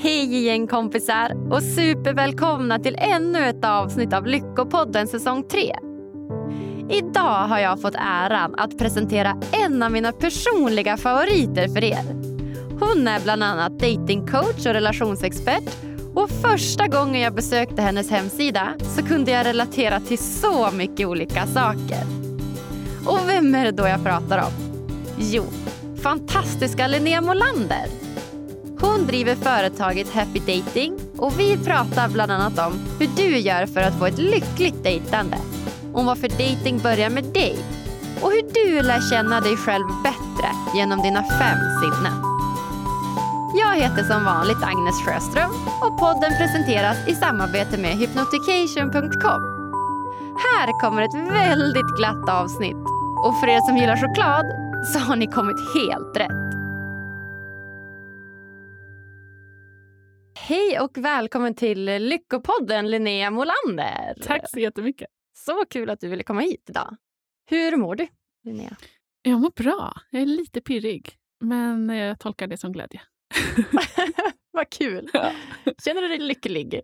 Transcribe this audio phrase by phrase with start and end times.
[0.00, 5.74] Hej igen kompisar och supervälkomna till ännu ett avsnitt av Lyckopodden säsong 3.
[6.90, 12.04] Idag har jag fått äran att presentera en av mina personliga favoriter för er.
[12.80, 15.76] Hon är bland annat datingcoach och relationsexpert
[16.14, 21.46] och första gången jag besökte hennes hemsida så kunde jag relatera till så mycket olika
[21.46, 22.02] saker.
[23.06, 24.52] Och vem är det då jag pratar om?
[25.18, 25.44] Jo,
[26.02, 28.07] fantastiska Linnea Molander.
[28.80, 33.80] Hon driver företaget Happy Dating och vi pratar bland annat om hur du gör för
[33.80, 35.36] att få ett lyckligt dejtande.
[35.94, 37.58] Om varför dating börjar med dig
[38.22, 42.28] och hur du lär känna dig själv bättre genom dina fem sinnen.
[43.54, 49.42] Jag heter som vanligt Agnes Sjöström och podden presenteras i samarbete med hypnotication.com.
[50.46, 52.84] Här kommer ett väldigt glatt avsnitt
[53.24, 54.46] och för er som gillar choklad
[54.92, 56.47] så har ni kommit helt rätt.
[60.48, 64.14] Hej och välkommen till Lyckopodden Linnea Molander.
[64.22, 65.08] Tack så jättemycket.
[65.36, 66.96] Så kul att du ville komma hit idag.
[67.50, 68.08] Hur mår du,
[68.44, 68.76] Linnea?
[69.22, 70.00] Jag mår bra.
[70.10, 73.00] Jag är lite pirrig, men jag tolkar det som glädje.
[74.52, 75.08] Vad kul.
[75.12, 75.32] Ja.
[75.84, 76.74] Känner du dig lycklig?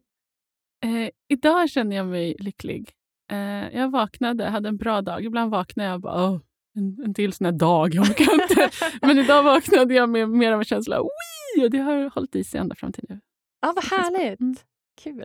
[0.84, 2.91] Eh, idag känner jag mig lycklig.
[3.33, 5.25] Eh, jag vaknade, hade en bra dag.
[5.25, 6.41] Ibland vaknar jag och bara, Åh,
[6.77, 8.71] en, en till sån här dag, jag orkar inte.
[9.06, 11.65] men idag vaknade jag med mer av en känsla, Wii!
[11.65, 13.21] och det har hållit i sig ända fram till nu.
[13.65, 14.41] Ja, vad härligt.
[14.41, 14.57] Mm.
[15.03, 15.25] Kul.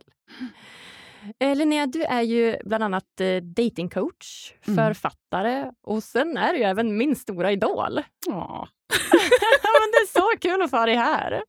[1.40, 4.76] Eh, Linnea, du är ju bland annat eh, datingcoach, Mm.
[4.78, 8.02] författare och sen är du ju även min stora idol.
[8.28, 8.68] Ja,
[9.64, 11.44] men det är så kul att få ha dig här.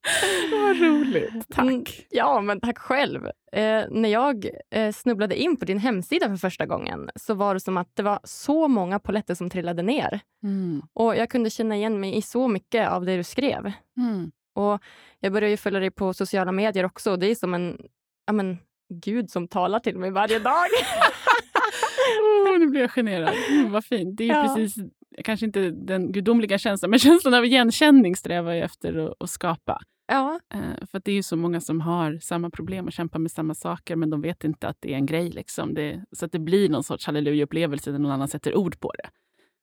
[0.53, 1.31] vad roligt.
[1.59, 2.07] Mm, Tack.
[2.11, 3.27] Ja, men tack själv.
[3.53, 7.61] Eh, när jag eh, snubblade in på din hemsida för första gången så var det
[7.61, 10.21] som att det var så många poletter som trillade ner.
[10.43, 10.83] Mm.
[10.95, 13.73] Och Jag kunde känna igen mig i så mycket av det du skrev.
[13.97, 14.31] Mm.
[14.55, 14.81] Och
[15.21, 17.11] Jag började ju följa dig på sociala medier också.
[17.11, 17.79] och Det är som en
[18.27, 18.59] ja, men,
[18.95, 20.65] gud som talar till mig varje dag.
[22.49, 23.35] Åh, nu blir jag generad.
[23.51, 24.17] Mm, vad fint.
[24.17, 24.43] Det är Ja.
[24.57, 24.85] precis,
[25.25, 29.81] kanske inte den gudomliga känslan, men känslan av igenkänning strävar jag efter att, skapa.
[30.13, 33.31] ja, Eh, för det är ju så många som har samma problem och kämpar med
[33.31, 35.31] samma saker, men de vet inte att det är en grej.
[35.31, 35.75] Liksom.
[35.75, 39.09] Det, så att det blir någon sorts halleluja-upplevelse när någon annan sätter ord på det.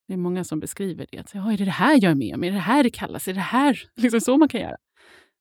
[0.08, 1.18] Det är många som beskriver det.
[1.18, 2.44] Att, ja, är det det här jag är med om?
[2.44, 3.28] Är det här det kallas?
[3.28, 4.78] Är det här liksom så man kan göra?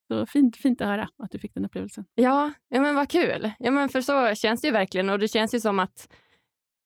[0.08, 2.04] Så fint, fint att höra att du fick den upplevelsen.
[2.14, 3.50] ja, ja, men vad kul.
[3.58, 5.10] Ja, men för så känns det ju verkligen.
[5.10, 6.08] Och det känns ju som att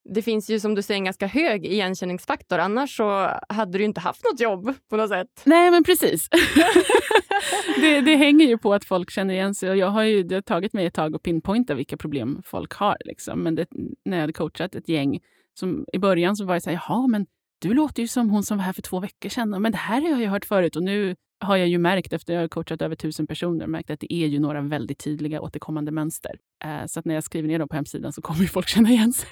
[0.09, 2.59] det finns ju som du säger en ganska hög igenkänningsfaktor.
[2.59, 5.41] Annars så hade du inte haft något jobb på något sätt.
[5.43, 6.29] Nej, men precis.
[7.81, 9.69] det, det hänger ju på att folk känner igen sig.
[9.69, 12.73] Och jag har ju, det har tagit mig ett tag att pinpointa vilka problem folk
[12.73, 12.97] har.
[13.05, 13.43] Liksom.
[13.43, 13.67] Men det,
[14.05, 15.19] när jag hade coachat ett gäng,
[15.53, 17.25] som, i början så var det så här, jaha, men
[17.61, 19.49] du låter ju som hon som var här för två veckor sedan.
[19.61, 20.75] Men det här har jag ju hört förut.
[20.75, 23.99] Och nu har jag ju märkt, efter jag har coachat över tusen personer, märkt att
[23.99, 26.35] det är ju några väldigt tydliga återkommande mönster.
[26.63, 28.89] Eh, så att när jag skriver ner dem på hemsidan så kommer ju folk känna
[28.89, 29.29] igen sig.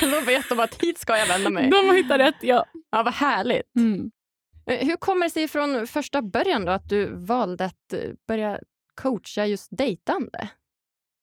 [0.00, 1.70] Då vet de att hit ska jag vända mig.
[1.70, 2.64] De har hittat rätt, ja.
[2.90, 3.76] Ja, vad härligt.
[3.76, 4.10] Mm.
[4.66, 8.58] Eh, Hur kommer det sig från första början då att du valde att eh, börja
[8.94, 10.48] coacha just dejtande?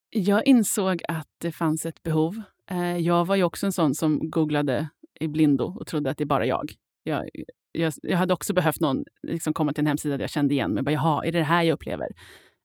[0.09, 2.41] Jag insåg att det fanns ett behov.
[2.72, 6.24] Eh, Jag var ju också en sån som googlade i blindo och trodde att det
[6.24, 6.72] är bara jag.
[7.03, 7.30] Jag,
[7.72, 10.74] jag, jag hade också behövt någon liksom komma till en hemsida där jag kände igen
[10.74, 10.84] mig.
[10.84, 12.07] Bara, Jaha, är det det här jag upplever?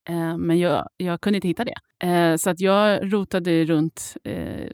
[0.09, 2.07] Eh, Men jag, jag kunde inte hitta det.
[2.07, 4.69] Eh, Så att jag rotade runt eh,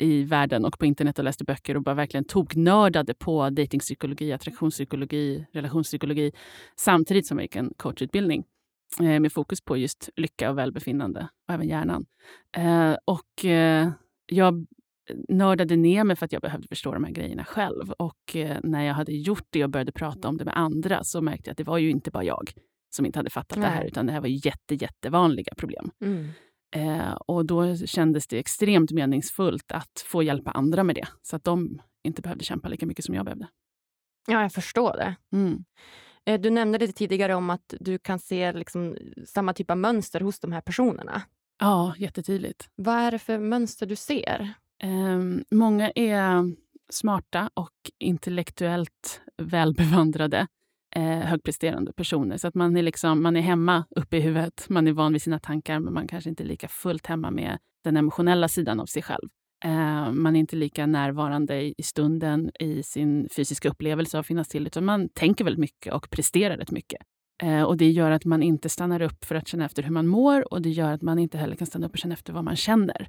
[0.00, 4.32] i världen och på internet och läste böcker och bara verkligen tog nördade på datingpsykologi,
[4.32, 6.32] attraktionspsykologi, relationspsykologi
[6.76, 8.44] samtidigt som jag gick en coachutbildning
[9.00, 12.06] eh, med fokus på just lycka och välbefinnande och även hjärnan.
[12.56, 13.90] Eh, och eh,
[14.26, 14.66] jag
[15.28, 17.90] nördade ner mig för att jag behövde förstå de här grejerna själv.
[17.92, 21.20] Och eh, när jag hade gjort det och började prata om det med andra så
[21.20, 22.52] märkte jag att det var ju inte bara jag
[22.96, 23.86] som inte hade fattat det här, Nej.
[23.88, 25.90] utan det här var jätte, jättevanliga problem.
[26.00, 26.28] Mm.
[26.76, 31.44] Eh, och då kändes det extremt meningsfullt att få hjälpa andra med det, så att
[31.44, 33.48] de inte behövde kämpa lika mycket som jag behövde.
[34.26, 35.14] Ja, jag förstår det.
[35.36, 35.64] Mm.
[36.26, 40.20] Eh, Du nämnde lite tidigare om att du kan se liksom samma typ av mönster
[40.20, 41.22] hos de här personerna.
[41.60, 42.68] Ja, jättetydligt.
[42.74, 44.54] Vad är det för mönster du ser?
[44.84, 46.54] Ehm, många är
[46.90, 50.46] smarta och intellektuellt välbevandrade,
[50.96, 52.36] eh, högpresterande personer.
[52.36, 55.22] Så att man är, liksom, man är hemma uppe i huvudet, man är van vid
[55.22, 58.86] sina tankar men man kanske inte är lika fullt hemma med den emotionella sidan av
[58.86, 59.28] sig själv.
[59.64, 64.26] Eh, man är inte lika närvarande i, i stunden, i sin fysiska upplevelse av att
[64.26, 67.00] finnas till, utan man tänker väldigt mycket och presterar rätt mycket.
[67.42, 70.06] Eh, och Det gör att man inte stannar upp för att känna efter hur man
[70.06, 72.44] mår och det gör att man inte heller kan stanna upp och känna efter vad
[72.44, 73.08] man känner.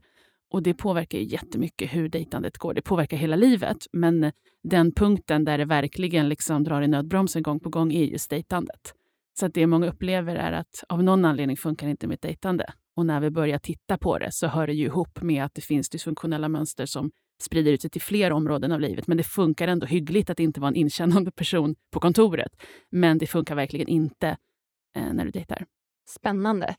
[0.55, 2.73] Och det påverkar ju jättemycket hur dejtandet går.
[2.73, 3.77] Det påverkar hela livet.
[3.91, 4.31] Men
[4.63, 8.93] den punkten där det verkligen liksom drar i nödbromsen gång på gång är just dejtandet.
[9.39, 12.65] Så att det många upplever är att av någon anledning funkar inte mitt dejtande.
[12.95, 15.61] Och när vi börjar titta på det så hör det ju ihop med att det
[15.61, 17.11] finns dysfunktionella mönster som
[17.41, 19.07] sprider ut sig till fler områden av livet.
[19.07, 22.51] Men det funkar ändå hyggligt att inte vara en inkännande person på kontoret.
[22.91, 24.37] Men det funkar verkligen inte
[24.95, 25.65] eh, när du dejtar.
[26.09, 26.75] Spännande.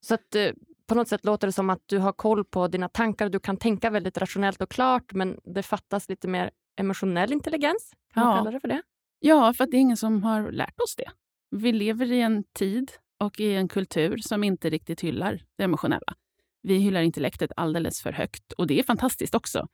[0.00, 0.50] Så att eh,
[0.86, 3.28] på något sätt låter det som att du har koll på dina tankar.
[3.28, 6.50] Du kan tänka väldigt rationellt och klart, men det fattas lite mer
[6.80, 7.92] emotionell intelligens.
[8.14, 8.82] Kan man kalla det för det?
[9.18, 11.10] Ja, för att det är ingen som har lärt oss det.
[11.50, 12.90] Vi lever i en tid
[13.20, 16.14] och i en kultur som inte riktigt hyllar det emotionella.
[16.62, 19.66] Vi hyllar intellektet alldeles för högt och det är fantastiskt också.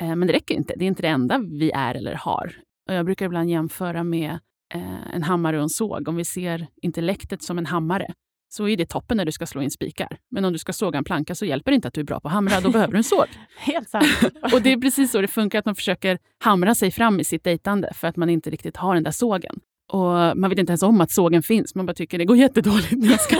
[0.00, 0.74] Eh, men det räcker inte.
[0.76, 2.56] Det är inte det enda vi är eller har.
[2.88, 4.30] Och jag brukar ibland jämföra med
[4.74, 6.08] eh, en hammare och en såg.
[6.08, 8.14] Om vi ser intellektet som en hammare
[8.52, 10.18] så är det toppen när du ska slå in spikar.
[10.30, 12.20] Men om du ska såga en planka så hjälper det inte att du är bra
[12.20, 13.26] på att hamra, då behöver du en såg.
[13.56, 14.06] Helt sant.
[14.52, 17.44] och det är precis så det funkar, att man försöker hamra sig fram i sitt
[17.44, 19.60] dejtande för att man inte riktigt har den där sågen.
[19.88, 21.74] Och man vet inte ens om att sågen finns.
[21.74, 23.36] Man bara tycker det går jättedåligt när jag ska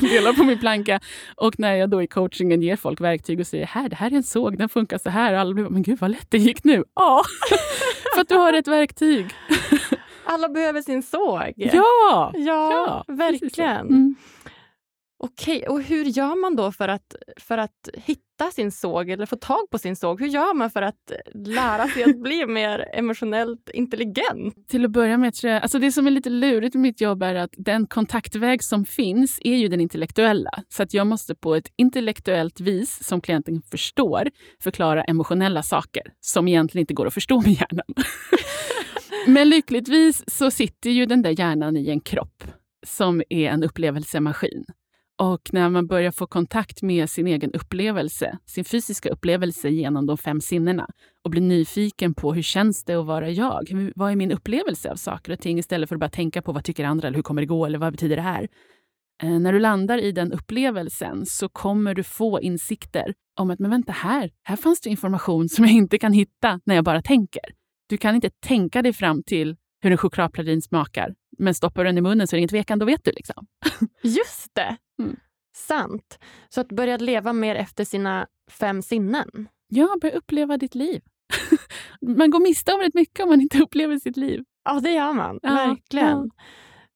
[0.06, 1.00] dela på min planka.
[1.36, 4.16] Och när jag då i coachingen ger folk verktyg och säger här, det här är
[4.16, 5.34] en såg, den funkar så här.
[5.34, 6.84] Och alla blir men gud vad lätt det gick nu.
[6.94, 7.22] Ja,
[8.14, 9.26] för att du har ett verktyg.
[10.24, 11.52] Alla behöver sin såg.
[11.56, 13.86] Ja, ja, ja verkligen.
[13.86, 14.16] Mm.
[15.24, 19.36] Okej, och hur gör man då för att, för att hitta sin såg eller få
[19.36, 20.20] tag på sin såg?
[20.20, 24.68] Hur gör man för att lära sig att bli mer emotionellt intelligent?
[24.68, 27.22] Till att börja med, tror jag, alltså det som är lite lurigt med mitt jobb
[27.22, 30.50] är att den kontaktväg som finns är ju den intellektuella.
[30.68, 34.30] Så att jag måste på ett intellektuellt vis, som klienten förstår,
[34.62, 37.94] förklara emotionella saker som egentligen inte går att förstå med hjärnan.
[39.26, 42.44] Men lyckligtvis så sitter ju den där hjärnan i en kropp
[42.86, 44.64] som är en upplevelsemaskin.
[45.18, 50.18] Och när man börjar få kontakt med sin egen upplevelse, sin fysiska upplevelse genom de
[50.18, 50.86] fem sinnena
[51.24, 53.92] och blir nyfiken på hur känns det att vara jag?
[53.94, 56.64] Vad är min upplevelse av saker och ting istället för att bara tänka på vad
[56.64, 58.48] tycker andra eller hur kommer det gå eller vad betyder det här?
[59.22, 63.70] Eh, när du landar i den upplevelsen så kommer du få insikter om att men
[63.70, 67.61] vänta här, här fanns det information som jag inte kan hitta när jag bara tänker.
[67.92, 71.14] Du kan inte tänka dig fram till hur en chokladpralin smakar.
[71.38, 73.10] Men stoppar du den i munnen så är det ingen tvekan, då vet du.
[73.12, 73.46] liksom.
[74.02, 74.76] Just det!
[75.02, 75.16] Mm.
[75.56, 76.18] Sant.
[76.48, 79.48] Så att börja leva mer efter sina fem sinnen.
[79.68, 81.02] Ja, börja uppleva ditt liv.
[82.16, 84.44] man går miste om rätt mycket om man inte upplever sitt liv.
[84.64, 85.38] Ja, det gör man.
[85.42, 86.30] Ja, Verkligen.
[86.36, 86.44] Ja.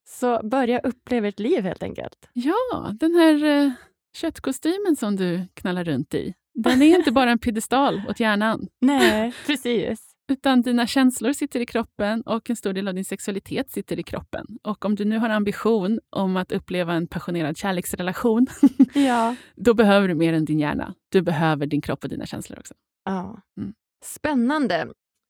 [0.07, 2.29] Så börja uppleva ett liv helt enkelt.
[2.33, 3.71] Ja, den här uh,
[4.15, 6.33] köttkostymen som du knallar runt i.
[6.53, 8.67] Den är inte bara en piedestal åt hjärnan.
[8.81, 10.06] Nej, precis.
[10.31, 14.03] Utan dina känslor sitter i kroppen och en stor del av din sexualitet sitter i
[14.03, 14.45] kroppen.
[14.63, 18.47] Och om du nu har ambition om att uppleva en passionerad kärleksrelation,
[18.93, 19.35] ja.
[19.55, 20.93] då behöver du mer än din hjärna.
[21.09, 22.73] Du behöver din kropp och dina känslor också.
[23.05, 23.41] Ja.
[23.57, 23.73] Mm.
[24.03, 24.87] Spännande.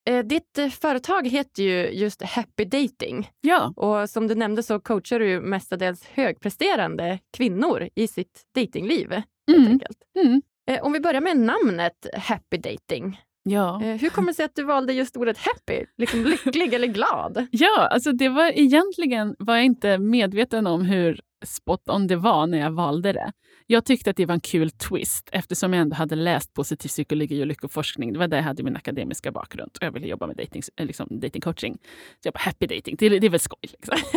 [0.09, 3.29] Eh, ditt eh, företag heter ju just Happy Dating.
[3.41, 3.73] Ja.
[3.75, 9.21] Och som du nämnde så coachar du mestadels högpresterande kvinnor i sitt datingliv.
[9.51, 9.79] Mm.
[10.19, 10.41] Mm.
[10.69, 13.19] Eh, om vi börjar med namnet Happy Dating.
[13.49, 13.83] Ja.
[13.83, 15.85] Eh, hur kommer det sig att du valde just ordet happy?
[15.97, 17.47] Liksom lycklig eller glad?
[17.51, 22.47] Ja, alltså det var egentligen var jag inte medveten om hur spot on det var
[22.47, 23.31] när jag valde det.
[23.69, 27.43] Jag tyckte att det var en kul twist eftersom jag ändå hade läst positiv psykologi
[27.43, 28.13] och lyckoforskning.
[28.13, 30.85] Det var där jag hade min akademiska bakgrund och jag ville jobba med dating, eh,
[30.85, 31.77] liksom datingcoaching.
[32.23, 33.59] Så jag bara, happy dating, det, det är väl skoj.
[33.61, 33.97] Liksom.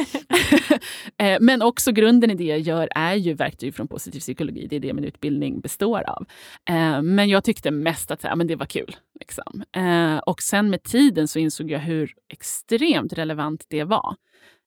[1.19, 4.67] Eh, men också grunden i det jag gör är ju verktyg från positiv psykologi.
[4.67, 6.27] Det är det min utbildning består av.
[6.69, 8.96] Eh, men jag tyckte mest att men det var kul.
[9.20, 9.65] Liksom.
[10.27, 14.17] Och sen med tiden så insåg jag hur extremt relevant det var.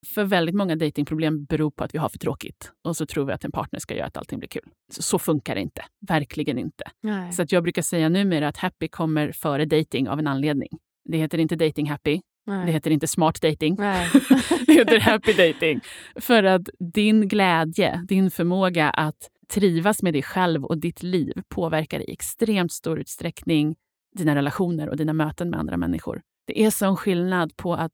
[0.05, 3.33] För väldigt många datingproblem beror på att vi har för tråkigt och så tror vi
[3.33, 4.69] att en partner ska göra att allting blir kul.
[4.91, 5.85] Så, så funkar det inte.
[6.07, 6.83] Verkligen inte.
[7.01, 7.31] Nej.
[7.31, 10.69] Så att jag brukar säga numera att happy kommer före dating av en anledning.
[11.09, 12.21] Det heter inte dating happy.
[12.45, 12.65] Nej.
[12.65, 13.75] Det heter inte smart dating.
[14.65, 15.81] det heter happy dating.
[16.15, 21.99] För att din glädje, din förmåga att trivas med dig själv och ditt liv påverkar
[21.99, 23.75] i extremt stor utsträckning
[24.15, 26.21] dina relationer och dina möten med andra människor.
[26.47, 27.91] Det är sån skillnad på att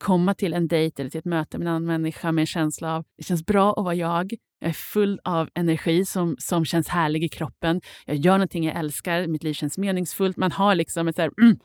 [0.00, 2.96] komma till en dejt eller till ett möte med en annan människa med en känsla
[2.96, 4.32] av det känns bra att vara jag.
[4.60, 7.80] Jag är full av energi som, som känns härlig i kroppen.
[8.06, 9.26] Jag gör någonting jag älskar.
[9.26, 10.36] Mitt liv känns meningsfullt.
[10.36, 11.58] Man har liksom ett så här, mm,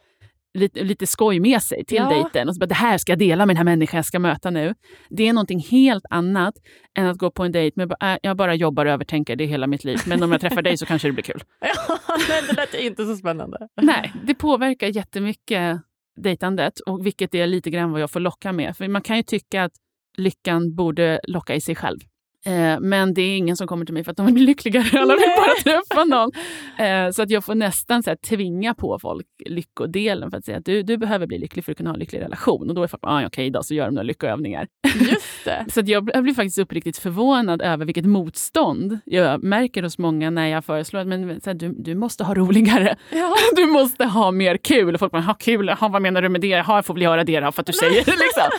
[0.53, 2.09] lite, lite skoj med sig till ja.
[2.09, 2.49] dejten.
[2.49, 4.49] Och så bara, det här ska jag dela med den här människan jag ska möta
[4.49, 4.75] nu.
[5.09, 6.53] Det är någonting helt annat
[6.97, 9.67] än att gå på en dejt med äh, jag bara jobbar och övertänker det hela
[9.67, 9.99] mitt liv.
[10.07, 11.43] Men om jag träffar dig så kanske det blir kul.
[11.59, 11.97] ja,
[12.29, 13.57] nej, det lät inte så spännande.
[13.81, 15.81] Nej, det påverkar jättemycket
[16.15, 18.77] dejtandet och vilket är lite grann vad jag får locka med.
[18.77, 19.73] För man kan ju tycka att
[20.17, 21.99] lyckan borde locka i sig själv.
[22.45, 24.99] Eh, men det är ingen som kommer till mig för att de vill bli lyckligare.
[25.01, 26.31] Alla vill bara träffa någon.
[26.77, 30.57] Eh, så att jag får nästan så här, tvinga på folk lyckodelen för att säga
[30.57, 32.69] att du, du behöver bli lycklig för att kunna ha en lycklig relation.
[32.69, 34.67] Och då är folk ah, okej, okay, då så gör de några lyckoövningar.
[34.99, 35.65] Just det.
[35.73, 40.29] så att jag, jag blir faktiskt uppriktigt förvånad över vilket motstånd jag märker hos många
[40.29, 42.95] när jag föreslår att men, så här, du, du måste ha roligare.
[43.11, 43.35] Ja.
[43.55, 44.93] Du måste ha mer kul.
[44.93, 46.61] Och folk bara, ha kul, ha, vad menar du med det?
[46.61, 48.11] Ha, jag får väl göra det då för att du säger det.
[48.11, 48.49] Liksom.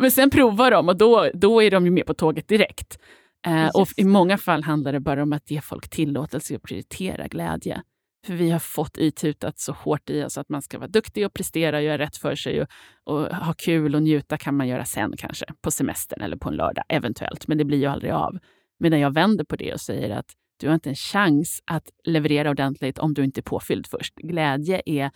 [0.00, 2.98] Men sen provar de och då, då är de ju med på tåget direkt.
[3.46, 7.28] Eh, och I många fall handlar det bara om att ge folk tillåtelse att prioritera
[7.28, 7.82] glädje.
[8.26, 11.34] För vi har fått itutat så hårt i oss att man ska vara duktig och
[11.34, 12.62] prestera och göra rätt för sig.
[12.62, 12.68] Och,
[13.04, 16.54] och, ha kul och njuta kan man göra sen kanske, på semestern eller på en
[16.54, 17.48] lördag eventuellt.
[17.48, 18.38] Men det blir ju aldrig av.
[18.78, 20.26] Medan jag vänder på det och säger att
[20.60, 24.14] du har inte en chans att leverera ordentligt om du inte är påfylld först.
[24.14, 25.10] Glädje är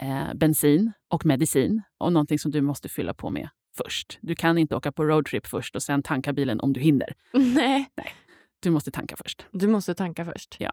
[0.00, 4.18] eh, bensin och medicin och någonting som du måste fylla på med först.
[4.20, 7.14] Du kan inte åka på roadtrip först och sen tanka bilen om du hinner.
[7.32, 7.90] Nej.
[7.96, 8.14] Nej.
[8.60, 9.46] Du måste tanka först.
[9.50, 10.56] Du måste tanka först.
[10.58, 10.70] Ja.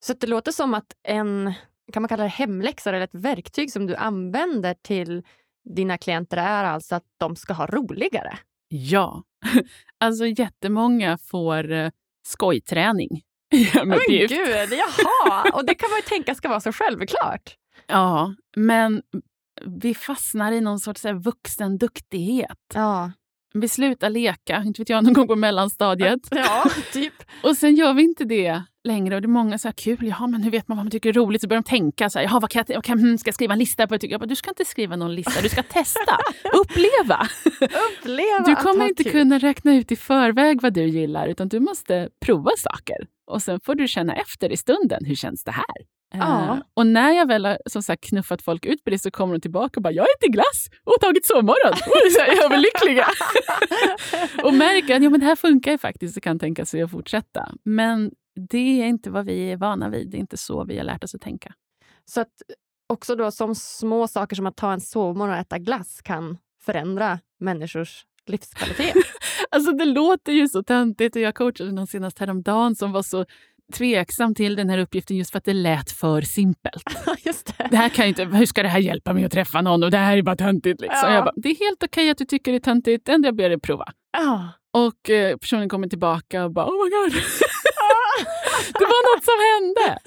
[0.00, 1.52] Så det låter som att en
[1.92, 5.22] kan man kalla det hemläxa eller ett verktyg som du använder till
[5.64, 8.38] dina klienter är alltså att de ska ha roligare.
[8.68, 9.22] Ja.
[9.98, 11.90] Alltså jättemånga får eh,
[12.26, 13.22] skojträning.
[13.84, 14.32] Men gud,
[14.70, 15.50] jaha!
[15.52, 17.56] Och det kan man ju tänka ska vara så självklart.
[17.86, 19.02] Ja, men
[19.62, 22.58] vi fastnar i någon sorts vuxenduktighet.
[22.74, 23.12] Ja.
[23.54, 26.20] Vi slutar leka, inte vet jag, någon gång på mellanstadiet.
[26.30, 27.12] Ja, typ.
[27.42, 29.14] och sen gör vi inte det längre.
[29.14, 31.08] Och det är många så här, kul, jaha, men hur vet man vad man tycker
[31.08, 31.40] är roligt?
[31.42, 33.52] Så börjar de tänka, så här, jaha, vad kan jag, kan, hmm, ska jag skriva
[33.52, 33.98] en lista på?
[34.00, 36.18] Jag bara, du ska inte skriva någon lista, du ska testa,
[36.52, 37.28] uppleva.
[37.60, 38.44] uppleva.
[38.46, 39.12] Du kommer inte kul.
[39.12, 42.96] kunna räkna ut i förväg vad du gillar, utan du måste prova saker.
[43.26, 45.76] Och sen får du känna efter i stunden, hur känns det här?
[46.18, 46.52] Ja.
[46.52, 49.34] Uh, och när jag väl har som sagt, knuffat folk ut på det så kommer
[49.34, 53.06] de tillbaka och bara “jag äter glass och tagit sovmorgon” och är så här överlyckliga.
[54.44, 56.90] och märker att ja, men det här funkar ju faktiskt och kan tänka sig att
[56.90, 57.48] fortsätta.
[57.64, 58.10] Men
[58.50, 60.10] det är inte vad vi är vana vid.
[60.10, 61.54] Det är inte så vi har lärt oss att tänka.
[62.04, 62.32] Så att
[62.86, 67.18] också då som små saker som att ta en sovmorgon och äta glass kan förändra
[67.40, 68.94] människors livskvalitet?
[69.50, 73.26] alltså det låter ju så töntigt och jag coachade någon senast häromdagen som var så
[73.72, 76.84] tveksam till den här uppgiften just för att det lät för simpelt.
[77.24, 77.68] just det.
[77.70, 79.82] det här kan inte, hur ska det här hjälpa mig att träffa någon?
[79.82, 80.80] Och det här är bara töntigt.
[80.80, 81.12] Liksom.
[81.12, 81.22] Ja.
[81.22, 83.06] Bara, det är helt okej att du tycker det är töntigt.
[83.06, 83.92] Det enda jag ber dig prova.
[84.18, 84.48] Ja.
[84.72, 87.12] Och eh, personen kommer tillbaka och bara oh my god.
[88.78, 89.98] det var något som hände!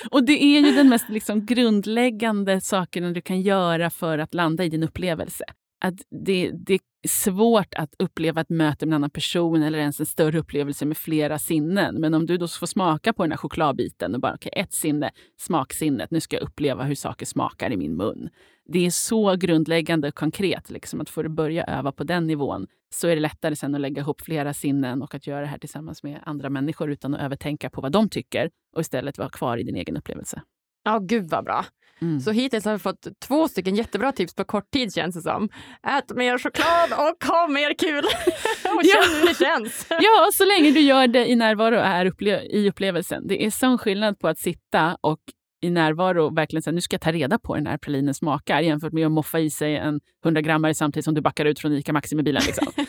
[0.10, 4.64] och det är ju den mest liksom, grundläggande saken du kan göra för att landa
[4.64, 5.44] i din upplevelse.
[5.84, 5.94] Att
[6.24, 10.38] det, det svårt att uppleva ett möte med en annan person eller ens en större
[10.38, 12.00] upplevelse med flera sinnen.
[12.00, 15.10] Men om du då får smaka på den här chokladbiten och bara okay, ett sinne,
[15.40, 18.28] smaksinnet, nu ska jag uppleva hur saker smakar i min mun.
[18.66, 20.70] Det är så grundläggande och konkret.
[20.70, 23.80] Liksom, att få du börja öva på den nivån så är det lättare sen att
[23.80, 27.20] lägga ihop flera sinnen och att göra det här tillsammans med andra människor utan att
[27.20, 30.42] övertänka på vad de tycker och istället vara kvar i din egen upplevelse.
[30.84, 31.64] Ja, gud vad bra.
[32.02, 32.20] Mm.
[32.20, 35.48] Så hittills har vi fått två stycken jättebra tips på kort tid känns det som.
[35.82, 38.04] Ät mer choklad och ha mer kul!
[38.76, 39.86] och känn hur det känns.
[39.90, 43.26] ja, så länge du gör det i närvaro och är upple i upplevelsen.
[43.26, 45.20] Det är sån skillnad på att sitta och
[45.62, 48.92] i närvaro verkligen säga nu ska jag ta reda på den här pralinen smakar jämfört
[48.92, 51.92] med att moffa i sig en 100 grammare samtidigt som du backar ut från ICA
[51.92, 52.42] Maxi med bilen.
[52.46, 52.66] Liksom.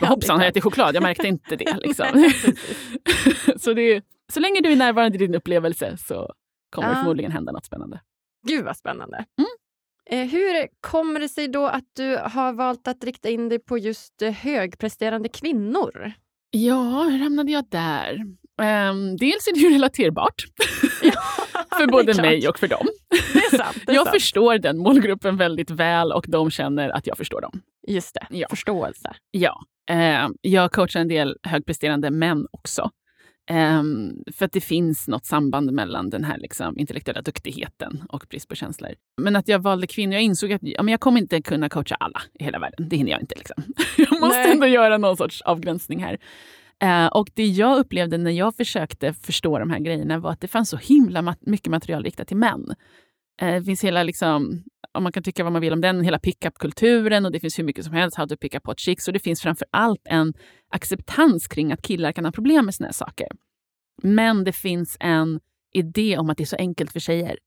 [0.00, 0.94] ja, Hoppsan, har jag ätit choklad?
[0.94, 1.76] Jag märkte inte det.
[1.82, 2.32] Liksom.
[3.56, 6.32] så, det så länge du är närvarande i din upplevelse så
[6.72, 8.00] kommer det förmodligen hända något spännande.
[8.46, 9.16] Gud vad spännande.
[9.16, 9.48] Mm.
[10.10, 13.78] Eh, hur kommer det sig då att du har valt att rikta in dig på
[13.78, 16.12] just eh, högpresterande kvinnor?
[16.50, 18.14] Ja, hur hamnade jag där?
[18.62, 20.44] Um, dels är det ju relaterbart.
[21.02, 21.22] Ja,
[21.76, 22.86] för både mig och för dem.
[23.32, 24.14] Det är sant, det är jag sant.
[24.14, 27.62] förstår den målgruppen väldigt väl och de känner att jag förstår dem.
[27.88, 28.46] Just det, ja.
[28.50, 29.14] förståelse.
[29.30, 29.60] Ja.
[29.90, 32.90] Um, jag coachar en del högpresterande män också.
[33.50, 38.48] Um, för att det finns något samband mellan den här liksom, intellektuella duktigheten och brist
[38.48, 38.90] på känslor.
[39.20, 41.94] Men att jag valde kvinnor, jag insåg att ja, men jag kommer inte kunna coacha
[41.94, 42.88] alla i hela världen.
[42.88, 43.34] Det hinner jag inte.
[43.34, 43.62] Liksom.
[43.96, 44.52] Jag måste Nej.
[44.52, 46.18] ändå göra någon sorts avgränsning här.
[46.84, 50.48] Uh, och det jag upplevde när jag försökte förstå de här grejerna var att det
[50.48, 52.74] fanns så himla mycket material riktat till män.
[53.42, 56.18] Uh, det finns hela, liksom, om man kan tycka vad man vill om den, hela
[56.18, 59.06] pickup-kulturen och det finns hur mycket som helst, how to pick up hot chicks.
[59.08, 60.34] Och det finns framför allt en
[60.70, 63.26] acceptans kring att killar kan ha problem med såna här saker.
[64.02, 65.40] Men det finns en
[65.72, 67.38] idé om att det är så enkelt för tjejer.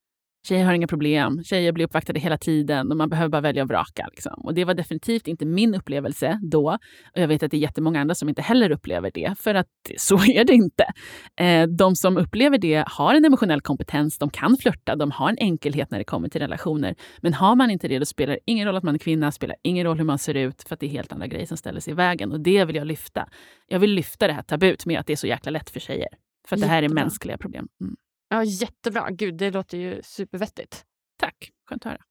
[0.48, 3.70] Tjejer har inga problem, tjejer blir uppvaktade hela tiden och man behöver bara välja och
[3.70, 4.08] vraka.
[4.12, 4.34] Liksom.
[4.38, 6.70] Och det var definitivt inte min upplevelse då.
[7.14, 9.68] Och jag vet att det är jättemånga andra som inte heller upplever det, för att
[9.98, 10.86] så är det inte.
[11.40, 15.38] Eh, de som upplever det har en emotionell kompetens, de kan flörta, de har en
[15.38, 16.96] enkelhet när det kommer till relationer.
[17.22, 19.56] Men har man inte det, då spelar det ingen roll att man är kvinna, spelar
[19.64, 21.80] ingen roll hur man ser ut, för att det är helt andra grejer som ställer
[21.80, 22.32] sig i vägen.
[22.32, 23.30] Och det vill jag lyfta.
[23.68, 26.10] Jag vill lyfta det här tabut med att det är så jäkla lätt för tjejer.
[26.48, 27.68] För att det här är mänskliga problem.
[27.82, 27.96] Mm.
[28.36, 29.10] Ja, jättebra.
[29.12, 30.84] Gud, det låter ju supervettigt.
[31.20, 32.02] Tack, skönt att höra.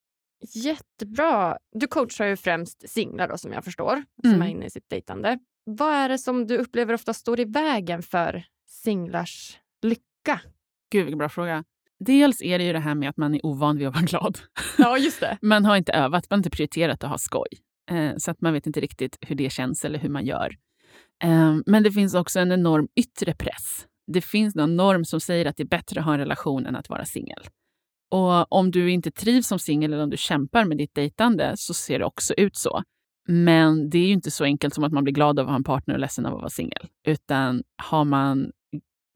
[0.54, 1.59] Jättebra.
[1.73, 4.43] Du coachar ju främst singlar då, som jag förstår, som Mm.
[4.43, 5.38] är inne i sitt dejtande.
[5.64, 10.40] Vad är det som du upplever ofta står i vägen för singlars lycka?
[10.93, 11.64] Gud, vilken bra fråga.
[12.04, 14.38] Dels är det ju det här med att man är ovan vid att vara glad.
[14.78, 15.38] Ja, just det.
[15.43, 17.49] Man har inte övat, man har inte prioriterat att ha skoj.
[17.90, 20.57] Eh, så att man vet inte riktigt hur det känns eller hur man gör.
[21.25, 23.87] Eh, men det finns också en enorm yttre press.
[24.06, 26.76] Det finns någon norm som säger att det är bättre att ha en relation än
[26.76, 27.42] att vara singel.
[28.11, 31.75] Och om du inte trivs som singel eller om du kämpar med ditt dejtande så
[31.75, 32.82] ser det också ut så.
[33.28, 35.56] Men det är ju inte så enkelt som att man blir glad av att ha
[35.56, 36.87] en partner och ledsen av att vara singel.
[37.06, 38.50] Utan har man,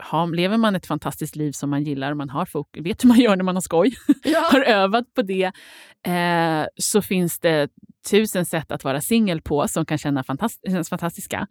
[0.02, 3.09] har, lever man ett fantastiskt liv som man gillar och man har fok- vet hur
[3.09, 4.49] man gör när man har skoj, Ja.
[4.52, 5.52] har övat på det,
[6.07, 7.68] eh, så finns det
[8.11, 11.47] tusen sätt att vara singel på som kan känna fantast- kännas fantastiska.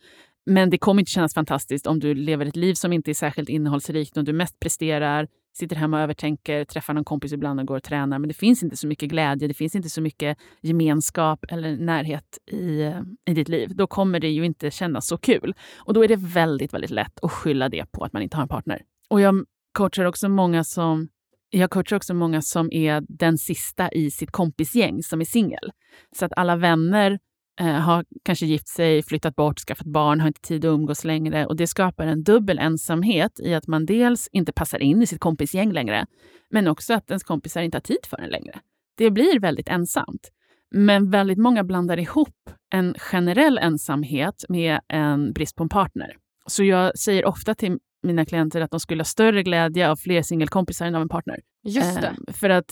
[0.50, 3.50] Men det kommer inte kännas fantastiskt om du lever ett liv som inte är särskilt
[3.50, 5.27] innehållsrikt, om du mest presterar,
[5.58, 8.20] sitter hemma och övertänker, träffar någon kompis ibland och går och tränar.
[8.20, 12.38] Men det finns inte så mycket glädje, det finns inte så mycket gemenskap eller närhet
[12.51, 12.94] i,
[13.25, 13.75] i ditt liv.
[13.75, 15.54] Då kommer det ju inte kännas så kul.
[15.77, 18.42] Och då är det väldigt, väldigt lätt att skylla det på att man inte har
[18.42, 18.82] en partner.
[19.10, 21.08] Och jag coachar också många som
[21.50, 25.72] jag coachar också många som är den sista i sitt kompisgäng som är singel.
[26.16, 27.20] Så att alla vänner
[27.66, 31.46] har kanske gift sig, flyttat bort, skaffat barn, har inte tid att umgås längre.
[31.46, 35.20] Och det skapar en dubbel ensamhet i att man dels inte passar in i sitt
[35.20, 36.06] kompisgäng längre,
[36.50, 38.60] men också att ens kompisar inte har tid för en längre.
[38.98, 40.32] Det blir väldigt ensamt.
[40.72, 46.16] Men väldigt många blandar ihop en generell ensamhet med en brist på en partner.
[46.46, 50.22] Så jag säger ofta till mina klienter att de skulle ha större glädje av fler
[50.22, 51.40] singelkompisar än av en partner.
[51.64, 52.08] Just det.
[52.28, 52.66] Eh, för att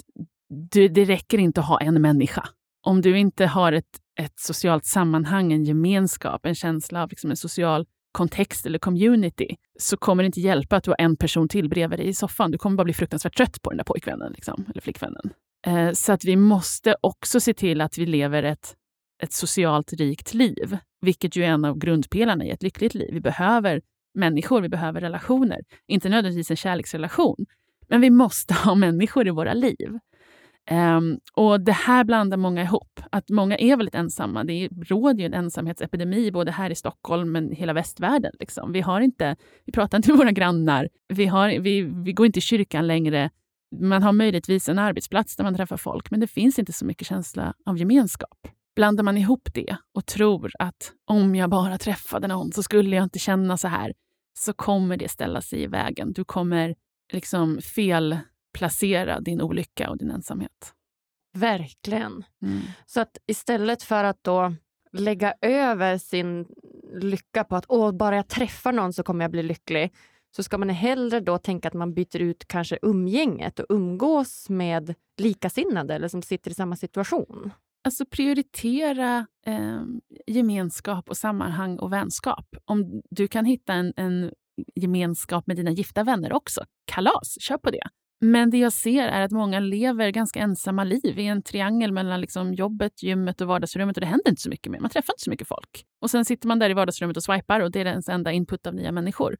[0.72, 2.48] du, det räcker inte att ha en människa.
[2.86, 7.38] Om du inte har ett, ett socialt sammanhang, en gemenskap, en känsla av liksom en
[7.38, 11.70] social kontext eller community, så kommer det inte hjälpa att du har en person till
[11.70, 12.52] bredvid dig i soffan.
[12.52, 15.30] Du kommer bara bli fruktansvärt trött på den där pojkvännen liksom, eller flickvännen.
[15.68, 18.76] Eh, så att vi måste också se till att vi lever ett,
[19.24, 23.10] ett socialt rikt liv, vilket ju är en av grundpelarna i ett lyckligt liv.
[23.14, 23.82] Vi behöver
[24.14, 25.60] människor, vi behöver relationer.
[25.88, 27.46] Inte nödvändigtvis en kärleksrelation,
[27.88, 30.00] men vi måste ha människor i våra liv.
[30.72, 33.00] Um, och Det här blandar många ihop.
[33.12, 34.44] Att Många är väldigt ensamma.
[34.44, 38.32] Det råder ju en ensamhetsepidemi både här i Stockholm men hela västvärlden.
[38.40, 38.72] Liksom.
[38.72, 40.90] Vi, har inte, vi pratar inte med våra grannar.
[41.08, 43.30] Vi, har, vi, vi går inte i kyrkan längre.
[43.82, 47.08] Man har möjligtvis en arbetsplats där man träffar folk, men det finns inte så mycket
[47.08, 48.48] känsla av gemenskap.
[48.76, 53.04] Blandar man ihop det och tror att om jag bara träffade någon så skulle jag
[53.04, 53.94] inte känna så här,
[54.38, 56.14] så kommer det ställa sig i vägen.
[56.14, 56.76] Du kommer
[57.14, 57.60] liksom
[58.56, 60.74] felplacera din olycka och din ensamhet.
[61.34, 62.24] Verkligen.
[62.42, 62.62] Mm.
[62.86, 64.54] Så att istället för att då
[64.92, 66.48] lägga över sin
[66.94, 69.94] lycka på att Åh, bara jag träffar någon så kommer jag bli lycklig,
[70.36, 74.96] så ska man hellre då tänka att man byter ut kanske umgänget och umgås med
[75.18, 77.52] likasinnade eller som sitter i samma situation.
[77.84, 79.82] Alltså prioritera eh,
[80.28, 82.56] gemenskap och sammanhang och vänskap.
[82.66, 84.32] Om du kan hitta en, en
[84.76, 87.90] gemenskap med dina gifta vänner också, kalas, kör på det.
[88.26, 92.22] Men det jag ser är att många lever ganska ensamma liv i en triangel mellan
[92.22, 94.80] liksom jobbet, gymmet och vardagsrummet och det händer inte så mycket mer.
[94.80, 95.86] Man träffar inte så mycket folk.
[96.02, 98.68] Och sen sitter man där i vardagsrummet och swipar och det är ens enda input
[98.68, 99.38] av nya människor.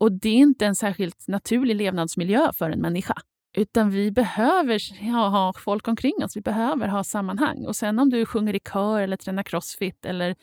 [0.00, 3.14] Och det är inte en särskilt naturlig levnadsmiljö för en människa.
[3.56, 7.66] Utan vi behöver ha, ha folk omkring oss, vi behöver ha sammanhang.
[7.66, 10.36] Och sen om du sjunger i kör eller tränar crossfit eller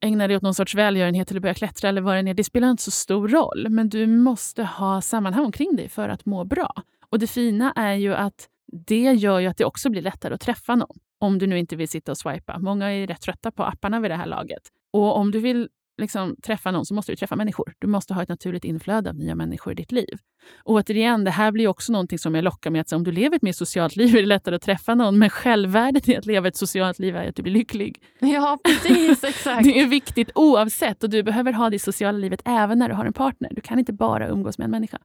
[0.00, 2.70] ägnar dig åt någon sorts välgörenhet eller börjar klättra eller vad det är, det spelar
[2.70, 3.66] inte så stor roll.
[3.70, 6.72] Men du måste ha sammanhang omkring dig för att må bra.
[7.10, 8.48] Och det fina är ju att
[8.86, 10.96] det gör ju att det också blir lättare att träffa någon.
[11.18, 12.58] Om du nu inte vill sitta och swipa.
[12.58, 14.62] Många är rätt trötta på apparna vid det här laget.
[14.92, 15.68] Och om du vill
[16.00, 17.72] liksom träffa någon så måste du träffa människor.
[17.78, 20.18] Du måste ha ett naturligt inflöde av nya människor i ditt liv.
[20.64, 23.36] Och återigen, det här blir också någonting som jag lockar med att om du lever
[23.36, 25.18] ett mer socialt liv är det lättare att träffa någon.
[25.18, 28.02] Men självvärdet i att leva ett socialt liv är att du blir lycklig.
[28.18, 29.24] Ja, precis.
[29.24, 29.64] Exakt.
[29.70, 33.04] Det är viktigt oavsett och du behöver ha det sociala livet även när du har
[33.04, 33.50] en partner.
[33.52, 34.98] Du kan inte bara umgås med en människa.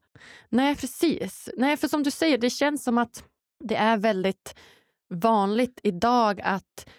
[0.49, 1.49] Nej, precis.
[1.58, 3.23] Nej, för som du säger, det känns som att
[3.63, 4.55] det är väldigt
[5.13, 6.89] vanligt idag att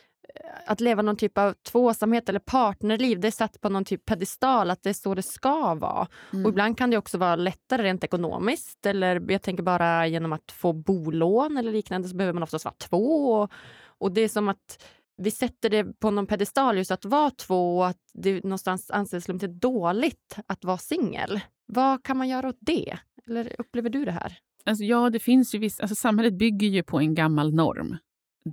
[0.66, 4.70] att leva någon typ av tvåsamhet eller partnerliv, det är satt på någon typ pedestal,
[4.70, 6.09] att det är så det ska vara.
[6.33, 6.44] Mm.
[6.44, 8.87] Och ibland kan det också vara lättare rent ekonomiskt.
[8.87, 12.75] Eller jag tänker bara genom att få bolån eller liknande så behöver man oftast vara
[12.79, 13.33] två.
[13.33, 13.51] Och,
[13.99, 14.85] och det är som att
[15.16, 19.29] vi sätter det på någon pedestal just att vara två och att det någonstans anses
[19.29, 21.40] lite dåligt att vara singel.
[21.66, 22.99] Vad kan man göra åt det?
[23.27, 24.38] Eller upplever du det här?
[24.64, 27.96] Alltså, ja, det finns ju viss, alltså, samhället bygger ju på en gammal norm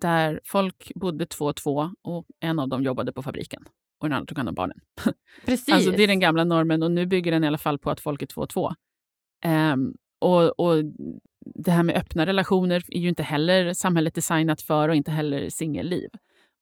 [0.01, 3.63] där folk bodde två och två och en av dem jobbade på fabriken
[3.99, 4.79] och den andra tog hand om barnen.
[5.45, 5.69] Precis.
[5.73, 7.99] Alltså, det är den gamla normen och nu bygger den i alla fall på att
[7.99, 8.73] folk är två och två.
[9.45, 10.83] Um, och, och
[11.55, 15.49] det här med öppna relationer är ju inte heller samhället designat för och inte heller
[15.49, 16.09] singelliv.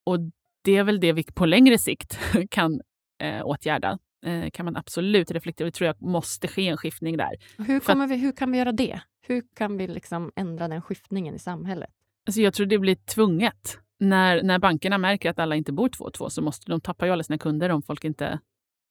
[0.04, 0.17] Och
[0.63, 2.82] det är väl det vi på längre sikt kan
[3.24, 4.00] eh, åtgärda.
[4.26, 5.65] Eh, kan man absolut reflektera.
[5.65, 7.36] Det tror jag måste ske en skiftning där.
[7.58, 9.02] Hur, kommer vi, hur kan vi göra det?
[9.22, 11.91] Hur kan vi liksom ändra den skiftningen i samhället?
[12.28, 13.78] Alltså jag tror det blir tvunget.
[14.00, 17.06] När, när bankerna märker att alla inte bor två och två så måste de tappa
[17.06, 18.40] ju alla sina kunder om folk inte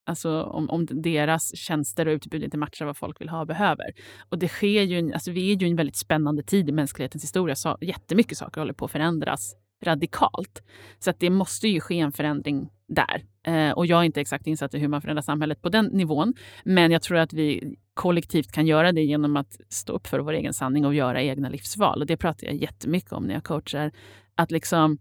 [0.07, 3.93] Alltså om, om deras tjänster och utbud inte matchar vad folk vill ha och behöver.
[4.29, 7.57] Och det sker ju, alltså vi är ju en väldigt spännande tid i mänsklighetens historia.
[7.57, 10.63] Så jättemycket saker håller på att förändras radikalt.
[10.99, 13.25] Så att det måste ju ske en förändring där.
[13.47, 16.35] Eh, och jag är inte exakt insatt i hur man förändrar samhället på den nivån.
[16.65, 20.33] Men jag tror att vi kollektivt kan göra det genom att stå upp för vår
[20.33, 22.01] egen sanning och göra egna livsval.
[22.01, 23.93] Och det pratar jag jättemycket om när jag coachar.
[24.35, 24.99] Att liksom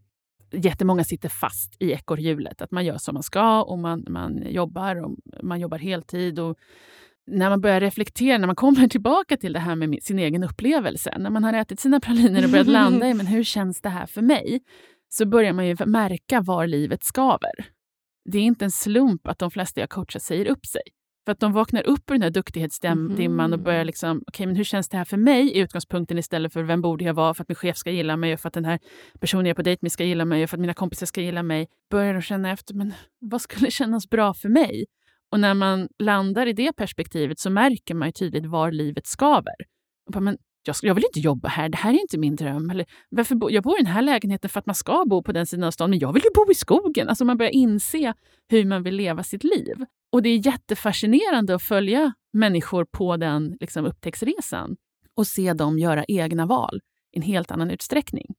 [0.51, 2.61] jättemånga sitter fast i ekorrhjulet.
[2.61, 6.39] Att man gör som man ska och man, man jobbar och man jobbar heltid.
[6.39, 6.57] Och
[7.27, 11.15] när man börjar reflektera, när man kommer tillbaka till det här med sin egen upplevelse,
[11.19, 14.05] när man har ätit sina praliner och börjat landa i men hur känns det här
[14.05, 14.59] för mig,
[15.09, 17.65] så börjar man ju märka var livet skaver.
[18.31, 20.81] Det är inte en slump att de flesta jag coachar säger upp sig.
[21.25, 23.53] För att de vaknar upp ur den här duktighetsdimman mm.
[23.53, 25.51] och börjar liksom, okej okay, men hur känns det här för mig?
[25.51, 28.33] i utgångspunkten istället för vem borde jag vara för att min chef ska gilla mig
[28.33, 28.79] och för att den här
[29.19, 31.21] personen jag är på dejt med ska gilla mig och för att mina kompisar ska
[31.21, 31.67] gilla mig.
[31.91, 34.85] Börjar de känna efter, men vad skulle kännas bra för mig?
[35.31, 39.55] Och när man landar i det perspektivet så märker man ju tydligt var livet skaver.
[40.13, 42.69] Bara, men jag, jag, vill inte jobba här, det här är inte min dröm.
[42.69, 45.31] Eller, varför bo, jag bor i den här lägenheten för att man ska bo på
[45.31, 47.09] den sidan av stan, men jag vill ju bo i skogen.
[47.09, 48.13] Alltså man börjar inse
[48.49, 49.75] hur man vill leva sitt liv.
[50.11, 54.75] Och det är jättefascinerande att följa människor på den liksom, upptäcktsresan
[55.15, 58.35] och se dem göra egna val i en helt annan utsträckning.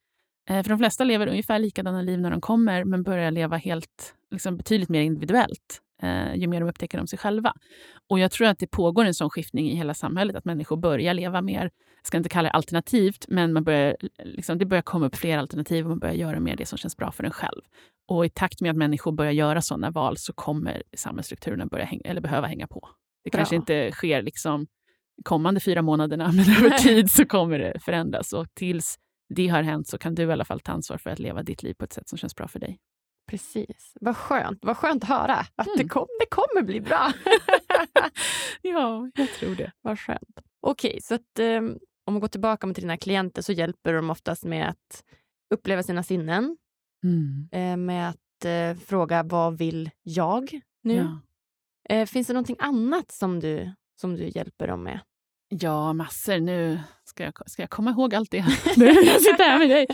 [0.49, 4.15] Eh, för de flesta lever ungefär likadana liv när de kommer men börjar leva helt,
[4.31, 7.53] liksom, betydligt mer individuellt eh, ju mer de upptäcker om sig själva.
[8.09, 11.15] Och jag tror att det pågår en sån skiftning i hela samhället, att människor börjar
[11.15, 15.07] leva mer, jag ska inte kalla det alternativt, men man börjar, liksom, det börjar komma
[15.07, 17.63] upp fler alternativ och man börjar göra mer det som känns bra för en själv.
[18.09, 22.03] Och i takt med att människor börjar göra sådana val så kommer samhällsstrukturerna börja hänga,
[22.05, 22.89] eller behöva hänga på.
[23.25, 23.39] Det bra.
[23.39, 24.67] kanske inte sker liksom
[25.25, 28.33] kommande fyra månaderna, men över tid så kommer det förändras.
[28.33, 28.99] Och tills
[29.35, 31.63] det har hänt så kan du i alla fall ta ansvar för att leva ditt
[31.63, 32.79] liv på ett sätt som känns bra för dig.
[33.31, 33.97] Precis.
[34.01, 34.65] Vad skönt.
[34.65, 35.79] Vad skönt att höra att mm.
[35.79, 37.13] det, kom, det kommer bli bra.
[38.63, 39.73] ja, jag tror det.
[39.81, 40.41] Vad skönt.
[40.61, 44.11] Okej, okay, så att, um, om man går tillbaka till dina klienter så hjälper de
[44.11, 45.05] oftast med att
[45.55, 46.57] uppleva sina sinnen.
[47.05, 47.49] Mm.
[47.53, 50.95] Eh, med att eh, fråga vad vill jag nu?
[50.95, 51.21] Ja.
[51.95, 55.01] Eh, finns det någonting annat som du, som du hjälper dem med?
[55.53, 56.41] Ja, massor.
[56.41, 58.45] Nu ska jag, ska jag komma ihåg allt det
[58.77, 59.87] nu jag sitter här med dig.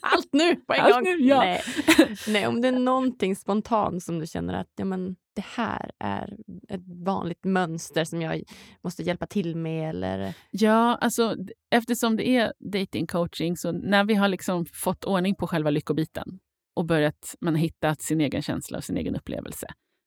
[0.00, 1.04] allt nu på en allt gång?
[1.04, 1.38] Nu, ja.
[1.38, 1.62] Nej.
[2.28, 6.36] Nej, om det är någonting spontant som du känner att ja, men, det här är
[6.68, 8.42] ett vanligt mönster som jag
[8.84, 9.90] måste hjälpa till med?
[9.90, 10.34] Eller?
[10.50, 11.36] Ja, alltså
[11.70, 16.38] eftersom det är dating coaching så när vi har liksom fått ordning på själva lyckobiten
[16.76, 19.66] och börjat, man hittat sin egen känsla och sin egen upplevelse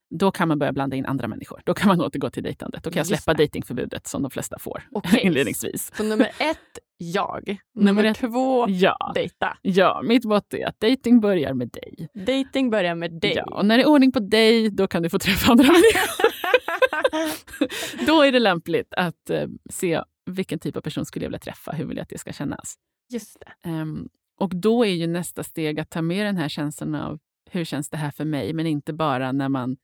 [0.10, 1.62] då kan man börja blanda in andra människor.
[1.66, 2.84] Då kan man återgå till dejtandet.
[2.84, 5.20] Då kan jag släppa dejtingförbudet som de flesta får okay.
[5.20, 5.92] inledningsvis.
[5.98, 7.58] Så nummer ett, jag.
[7.76, 9.12] Nummer, nummer två, ja.
[9.16, 9.58] dejta.
[9.62, 12.10] Ja, mitt motto är att dejting börjar med dig.
[12.14, 13.34] Dejting börjar med dig.
[13.36, 16.26] Ja, och när det är ordning på dig, då kan du få träffa andra människor.
[18.08, 21.72] då är det lämpligt att uh, se vilken typ av person skulle jag vilja träffa.
[21.72, 22.76] Hur vill jag att det ska kännas?
[23.14, 23.44] Just.
[23.66, 27.20] Um, och då är ju nästa steg att ta med den här känslan av
[27.52, 28.54] hur känns det här för mig?
[28.54, 29.78] Men inte bara när man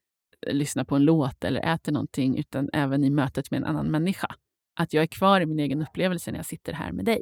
[0.48, 4.36] lyssnar på en låt eller äter någonting, utan även i mötet med en annan människa.
[4.80, 7.22] Att jag är kvar i min egen upplevelse när jag sitter här med dig.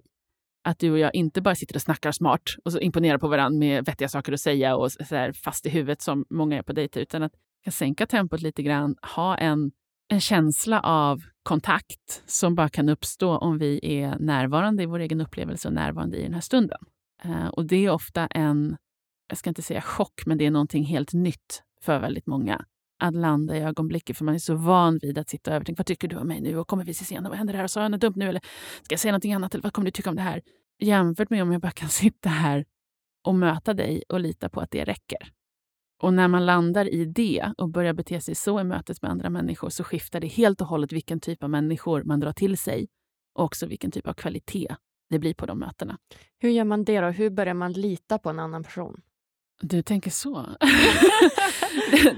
[0.63, 3.59] Att du och jag inte bara sitter och snackar smart och så imponerar på varandra
[3.59, 6.73] med vettiga saker att säga och så här fast i huvudet som många är på
[6.73, 9.71] dejter, utan att kan sänka tempot lite grann, ha en,
[10.07, 15.21] en känsla av kontakt som bara kan uppstå om vi är närvarande i vår egen
[15.21, 16.79] upplevelse och närvarande i den här stunden.
[17.23, 18.77] Eh, och det är ofta en,
[19.27, 22.65] jag ska inte säga chock, men det är någonting helt nytt för väldigt många
[22.99, 24.17] att landa i ögonblicket.
[24.17, 25.79] För man är så van vid att sitta och övertänka.
[25.79, 26.57] Vad tycker du om mig nu?
[26.57, 27.23] Och kommer vi ses igen?
[27.23, 27.63] Vad händer här?
[27.63, 28.29] Och sa jag något dumt nu?
[28.29, 28.41] Eller
[28.81, 29.53] ska jag säga något annat?
[29.53, 30.41] Eller vad kommer du tycka om det här?
[30.79, 32.65] Jämfört med om jag bara kan sitta här
[33.23, 35.31] och möta dig och lita på att det räcker.
[36.01, 39.29] Och när man landar i det och börjar bete sig så i mötet med andra
[39.29, 42.87] människor så skiftar det helt och hållet vilken typ av människor man drar till sig
[43.35, 44.75] och också vilken typ av kvalitet
[45.09, 45.97] det blir på de mötena.
[46.39, 47.07] Hur gör man det då?
[47.07, 49.01] Hur börjar man lita på en annan person?
[49.61, 50.55] Du tänker så.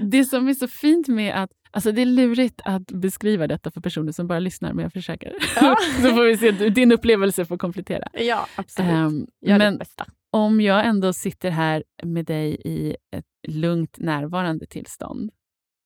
[0.00, 1.50] det som är så fint med att...
[1.70, 5.34] Alltså det är lurigt att beskriva detta för personer som bara lyssnar, men jag försöker.
[5.56, 5.76] Ja.
[6.02, 8.08] så får vi se, din upplevelse får komplettera.
[8.12, 8.92] Ja, absolut.
[8.92, 10.06] Um, Gör men bästa.
[10.30, 15.30] om jag ändå sitter här med dig i ett lugnt närvarande tillstånd,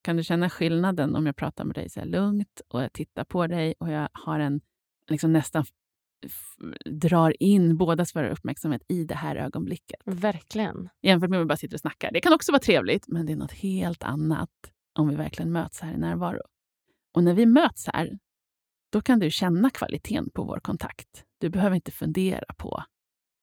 [0.04, 3.46] kan du känna skillnaden om jag pratar med dig så lugnt och jag tittar på
[3.46, 4.60] dig och jag har en
[5.10, 5.64] liksom nästan
[6.85, 10.00] drar in bådas våra uppmärksamhet i det här ögonblicket.
[10.05, 10.88] Verkligen.
[11.02, 12.12] Jämfört med om vi bara sitter och snackar.
[12.12, 14.50] Det kan också vara trevligt, men det är något helt annat
[14.98, 16.42] om vi verkligen möts här i närvaro.
[17.14, 18.18] Och när vi möts här,
[18.92, 21.24] då kan du känna kvaliteten på vår kontakt.
[21.38, 22.83] Du behöver inte fundera på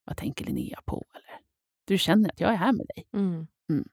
[0.06, 1.06] vad tänker Linnea på?
[1.14, 1.40] Eller,
[1.86, 3.06] du känner att jag är här med dig.
[3.14, 3.48] Mm.
[3.70, 3.90] Mm.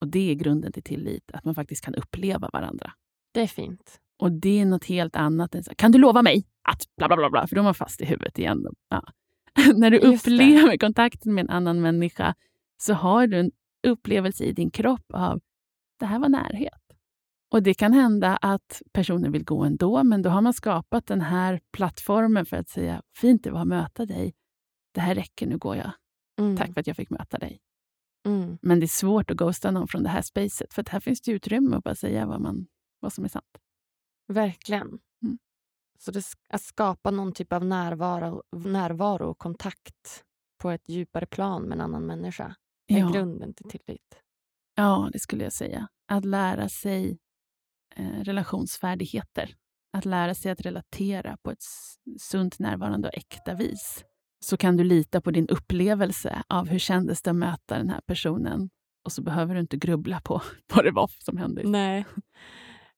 [0.00, 2.92] Och Det är grunden till tillit, att man faktiskt kan uppleva varandra.
[3.32, 4.00] Det är fint.
[4.18, 7.16] Och det är något helt annat än så, kan du lova mig att bla bla
[7.16, 8.66] bla, bla för då är man fast i huvudet igen.
[8.88, 9.04] Ja.
[9.74, 10.78] När du Just upplever det.
[10.78, 12.34] kontakten med en annan människa
[12.76, 13.50] så har du en
[13.86, 15.40] upplevelse i din kropp av
[16.00, 16.80] det här var närhet.
[17.52, 21.20] Och Det kan hända att personen vill gå ändå, men då har man skapat den
[21.20, 24.34] här plattformen för att säga fint det var att möta dig.
[24.94, 25.90] Det här räcker, nu går jag.
[26.40, 26.56] Mm.
[26.56, 27.60] Tack för att jag fick möta dig.
[28.26, 28.58] Mm.
[28.62, 31.30] Men det är svårt att ghosta någon från det här spacet, för här finns det
[31.32, 32.66] utrymme att bara säga vad, man,
[33.00, 33.58] vad som är sant.
[34.28, 34.98] Verkligen.
[35.22, 35.38] Mm.
[35.98, 40.24] Så det, att skapa någon typ av närvaro, närvaro och kontakt
[40.58, 42.54] på ett djupare plan med en annan människa
[42.86, 43.08] är ja.
[43.08, 44.22] grunden till tillit.
[44.74, 45.88] Ja, det skulle jag säga.
[46.08, 47.18] Att lära sig
[47.96, 49.54] eh, relationsfärdigheter.
[49.92, 51.62] Att lära sig att relatera på ett
[52.20, 54.04] sunt, närvarande och äkta vis.
[54.40, 58.00] Så kan du lita på din upplevelse av hur kändes det att möta den här
[58.00, 58.70] personen.
[59.04, 60.42] Och så behöver du inte grubbla på
[60.74, 61.62] vad det var som hände.
[61.64, 62.04] Nej.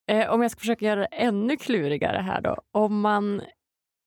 [0.07, 2.57] Eh, om jag ska försöka göra det ännu klurigare här då.
[2.71, 3.41] Om man,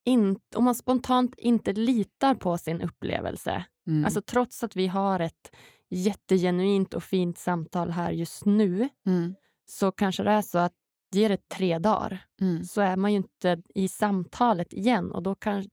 [0.04, 4.04] in, om man spontant inte litar på sin upplevelse, mm.
[4.04, 5.56] alltså trots att vi har ett
[5.90, 9.34] jättegenuint och fint samtal här just nu, mm.
[9.66, 10.72] så kanske det är så att
[11.12, 12.64] ger det tre dagar mm.
[12.64, 15.64] så är man ju inte i samtalet igen och då kan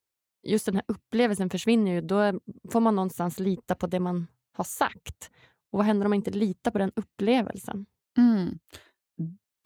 [0.44, 2.02] just den här upplevelsen försvinner ju.
[2.02, 2.40] Då
[2.72, 5.32] får man någonstans lita på det man har sagt.
[5.72, 7.86] Och vad händer om man inte litar på den upplevelsen?
[8.18, 8.60] Mm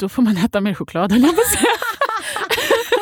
[0.01, 1.65] då får man äta mer choklad, höll jag på att säga.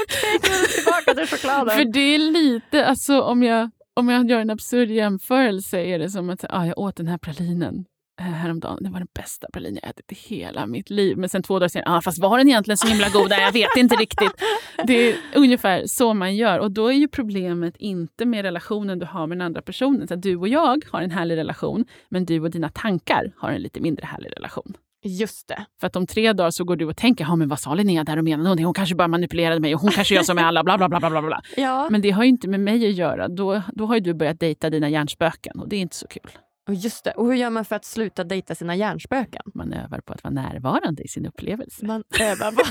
[0.04, 1.78] Okej, okay, tillbaka till chokladen.
[1.78, 6.10] För det är lite, alltså om jag, om jag gör en absurd jämförelse är det
[6.10, 7.86] som att ah, jag åt den här pralinen
[8.22, 8.84] eh, häromdagen.
[8.84, 11.18] Det var den bästa pralinen jag ätit i hela mitt liv.
[11.18, 13.32] Men sen två dagar senare, ah, fast var den egentligen så himla god?
[13.32, 14.44] Jag vet inte riktigt.
[14.88, 16.60] Det är ungefär så man gör.
[16.60, 20.08] Och då är ju problemet inte med relationen du har med den andra personen.
[20.08, 23.62] Så du och jag har en härlig relation, men du och dina tankar har en
[23.62, 24.74] lite mindre härlig relation.
[25.04, 25.66] Just det.
[25.80, 28.04] För att om tre dagar så går du och tänker, ja men vad sa Linnea
[28.04, 28.60] där och menade hon?
[28.60, 31.00] Hon kanske bara manipulerade mig och hon kanske gör som med alla, bla bla bla
[31.00, 31.42] bla bla.
[31.58, 31.88] Ja.
[31.90, 33.28] Men det har ju inte med mig att göra.
[33.28, 36.32] Då, då har ju du börjat dejta dina hjärnspöken och det är inte så kul.
[36.70, 37.12] Och just det.
[37.12, 39.42] Och hur gör man för att sluta dejta sina hjärnspöken?
[39.54, 41.86] Man övar på att vara närvarande i sin upplevelse.
[41.86, 42.62] Man övar på...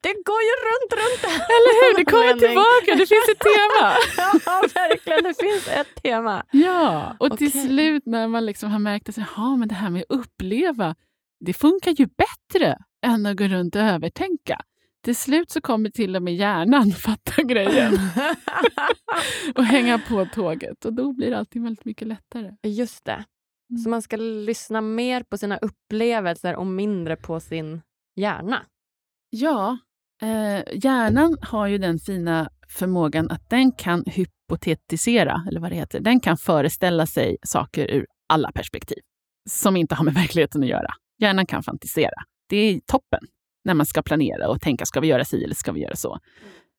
[0.00, 1.24] det går ju runt, runt.
[1.24, 1.96] Eller hur?
[1.96, 2.98] Det kommer tillbaka.
[2.98, 3.94] Det finns ett tema.
[4.46, 5.22] ja, verkligen.
[5.22, 6.44] Det finns ett tema.
[6.50, 9.16] Ja, och till slut när man liksom har märkt att
[9.58, 10.94] men det här med att uppleva,
[11.40, 14.60] det funkar ju bättre än att gå runt och övertänka.
[15.06, 17.92] Till slut så kommer till och med hjärnan fatta grejen
[19.54, 20.84] och hänga på tåget.
[20.84, 22.56] Och Då blir allting väldigt mycket lättare.
[22.62, 23.24] Just det.
[23.70, 23.82] Mm.
[23.82, 27.80] Så man ska lyssna mer på sina upplevelser och mindre på sin
[28.16, 28.62] hjärna?
[29.30, 29.78] Ja.
[30.22, 36.00] Eh, hjärnan har ju den fina förmågan att den kan hypotetisera, eller vad det heter.
[36.00, 38.98] Den kan föreställa sig saker ur alla perspektiv
[39.50, 40.90] som inte har med verkligheten att göra.
[41.18, 42.22] Hjärnan kan fantisera.
[42.48, 43.20] Det är toppen
[43.66, 46.18] när man ska planera och tänka, ska vi göra si eller ska vi göra så?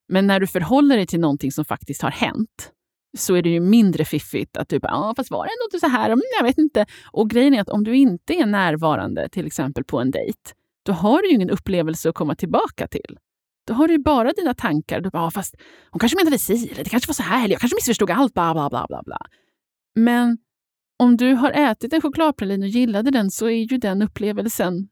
[0.10, 2.72] Men när du förhåller dig till någonting som faktiskt har hänt,
[3.18, 5.80] så är det ju mindre fiffigt att du bara, ja fast var det ändå inte
[5.80, 6.10] så här?
[6.10, 6.86] Mm, jag vet inte.
[7.12, 10.40] Och grejen är att om du inte är närvarande, till exempel på en dejt,
[10.86, 13.18] då har du ju ingen upplevelse att komma tillbaka till.
[13.68, 15.02] Då har du bara dina tankar.
[15.02, 15.56] Du bara, fast
[15.92, 18.34] hon kanske menade si, eller det kanske var så här, eller jag kanske missförstod allt,
[18.34, 19.02] bla bla bla bla.
[19.06, 19.20] bla.
[19.96, 20.38] Men
[21.00, 24.90] om du har ätit en chokladpralin och gillade den så är ju den upplevelsen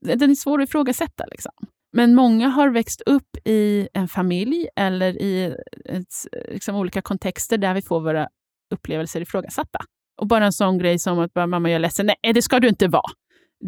[0.00, 1.24] den är svår att ifrågasätta.
[1.30, 1.52] Liksom.
[1.92, 6.06] Men många har växt upp i en familj eller i ett,
[6.48, 8.28] liksom, olika kontexter där vi får våra
[8.74, 9.78] upplevelser ifrågasatta.
[10.20, 12.06] Och bara en sån grej som att bara, mamma, jag är ledsen.
[12.06, 13.10] Nej, det ska du inte vara.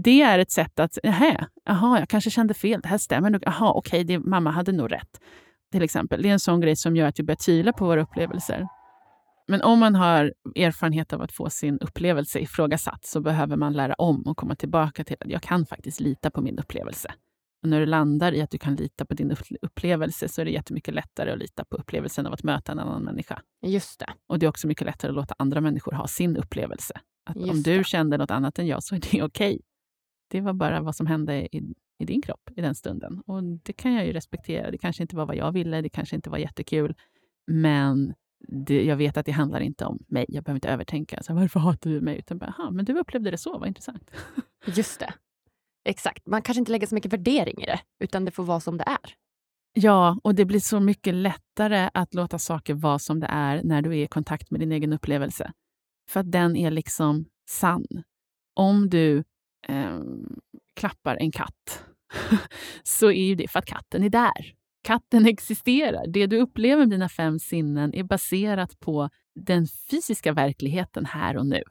[0.02, 2.80] Det är ett sätt att, jaha, aha, jag kanske kände fel.
[2.80, 3.42] Det här stämmer nog.
[3.46, 5.20] Jaha, okej, okay, mamma hade nog rätt.
[5.72, 6.22] Till exempel.
[6.22, 8.66] Det är en sån grej som gör att vi börjar tvivla på våra upplevelser.
[9.48, 13.94] Men om man har erfarenhet av att få sin upplevelse ifrågasatt så behöver man lära
[13.94, 17.14] om och komma tillbaka till att jag kan faktiskt lita på min upplevelse.
[17.62, 20.50] Och när du landar i att du kan lita på din upplevelse så är det
[20.50, 23.42] jättemycket lättare att lita på upplevelsen av att möta en annan människa.
[23.66, 24.12] Just det.
[24.26, 27.00] Och det är också mycket lättare att låta andra människor ha sin upplevelse.
[27.24, 27.84] Att om du det.
[27.84, 29.60] kände något annat än jag så är det okej.
[30.28, 33.22] Det var bara vad som hände i, i din kropp i den stunden.
[33.26, 34.70] Och det kan jag ju respektera.
[34.70, 36.94] Det kanske inte var vad jag ville, det kanske inte var jättekul.
[37.46, 38.14] Men
[38.48, 40.24] det, jag vet att det handlar inte om mig.
[40.28, 41.22] Jag behöver inte övertänka.
[41.22, 42.18] Så, varför hatar du mig?
[42.18, 44.10] Utan bara, "Aha, men du upplevde det så, vad intressant.
[44.66, 45.14] Just det.
[45.84, 46.26] Exakt.
[46.26, 48.84] Man kanske inte lägger så mycket värdering i det, utan det får vara som det
[48.84, 49.14] är.
[49.72, 53.82] Ja, och det blir så mycket lättare att låta saker vara som det är när
[53.82, 55.52] du är i kontakt med din egen upplevelse.
[56.10, 57.86] För att den är liksom sann.
[58.54, 59.24] Om du
[59.68, 60.00] eh,
[60.74, 61.84] klappar en katt
[62.82, 64.54] så är ju det för att katten är där.
[64.86, 66.06] Katten existerar.
[66.06, 71.46] Det du upplever med dina fem sinnen är baserat på den fysiska verkligheten här och
[71.46, 71.62] nu.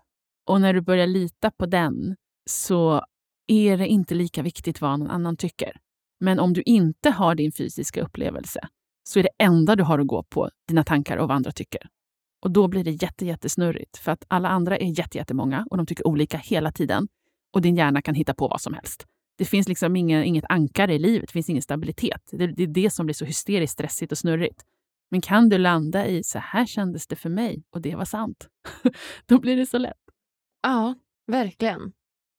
[0.50, 2.16] Och när du börjar lita på den
[2.50, 3.02] så
[3.48, 5.78] är det inte lika viktigt vad någon annan tycker.
[6.20, 8.68] Men om du inte har din fysiska upplevelse
[9.04, 11.82] så är det enda du har att gå på dina tankar och vad andra tycker.
[12.44, 15.86] Och då blir det jätte, jättesnurrigt för att alla andra är jätte, jättemånga och de
[15.86, 17.08] tycker olika hela tiden.
[17.54, 19.06] Och din hjärna kan hitta på vad som helst.
[19.38, 22.30] Det finns liksom inga, inget ankare i livet, det finns ingen stabilitet.
[22.32, 24.66] Det, det är det som blir så hysteriskt stressigt och snurrigt.
[25.12, 28.48] Men kan du landa i så här kändes det för mig och det var sant,
[29.26, 30.04] då blir det så lätt.
[30.64, 30.96] Ja,
[31.28, 31.92] verkligen.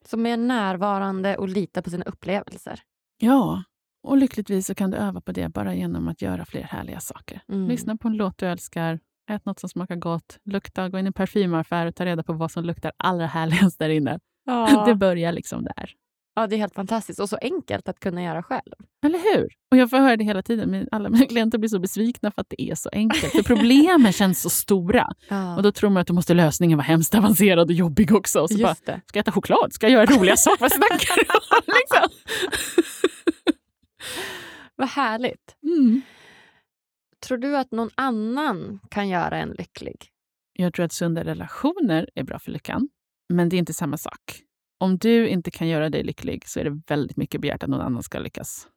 [0.04, 2.80] Som är närvarande och litar på sina upplevelser.
[3.18, 3.64] Ja,
[4.06, 7.40] och lyckligtvis så kan du öva på det bara genom att göra fler härliga saker.
[7.48, 7.68] Mm.
[7.68, 11.08] Lyssna på en låt du älskar, ät något som smakar gott, lukta, gå in i
[11.08, 14.18] en parfymaffär och ta reda på vad som luktar allra härligast där inne.
[14.44, 14.84] Ja.
[14.86, 15.92] Det börjar liksom där.
[16.36, 18.72] Ja, det är helt fantastiskt och så enkelt att kunna göra själv.
[19.06, 19.48] Eller hur?
[19.70, 20.88] Och jag får höra det hela tiden.
[20.92, 23.32] Alla mina klienter blir så besvikna för att det är så enkelt.
[23.32, 25.08] För problemen känns så stora.
[25.28, 25.56] Ja.
[25.56, 28.40] Och då tror man att då måste lösningen vara hemskt avancerad och jobbig också.
[28.40, 29.00] Och så bara, det.
[29.06, 29.72] ska jag äta choklad?
[29.72, 30.60] Ska jag göra roliga saker?
[30.60, 31.62] Vad snackar du om?
[31.80, 32.08] Liksom.
[34.76, 35.56] Vad härligt.
[35.62, 36.02] Mm.
[37.26, 40.08] Tror du att någon annan kan göra en lycklig?
[40.52, 42.88] Jag tror att sunda relationer är bra för lyckan.
[43.28, 44.45] Men det är inte samma sak.
[44.78, 47.80] Om du inte kan göra dig lycklig så är det väldigt mycket begärt att någon
[47.80, 48.68] annan ska lyckas.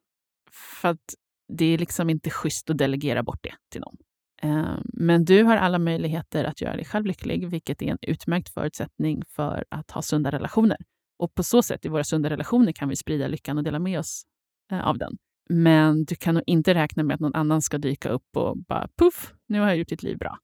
[0.52, 1.16] För att
[1.54, 3.98] det är liksom inte schysst att delegera bort det till någon.
[4.42, 8.54] Ehm, men du har alla möjligheter att göra dig själv lycklig, vilket är en utmärkt
[8.54, 10.78] förutsättning för att ha sunda relationer.
[11.20, 14.00] Och på så sätt, i våra sunda relationer, kan vi sprida lyckan och dela med
[14.00, 14.24] oss
[14.72, 15.18] eh, av den.
[15.50, 18.88] Men du kan nog inte räkna med att någon annan ska dyka upp och bara
[18.98, 20.38] puff, nu har jag gjort ditt liv bra.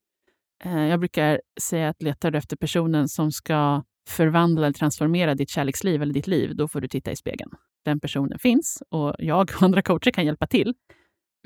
[0.64, 5.50] Eh, jag brukar säga att letar du efter personen som ska förvandla eller transformera ditt
[5.50, 7.52] kärleksliv eller ditt liv, då får du titta i spegeln.
[7.86, 10.74] Den personen finns och jag och andra coacher kan hjälpa till.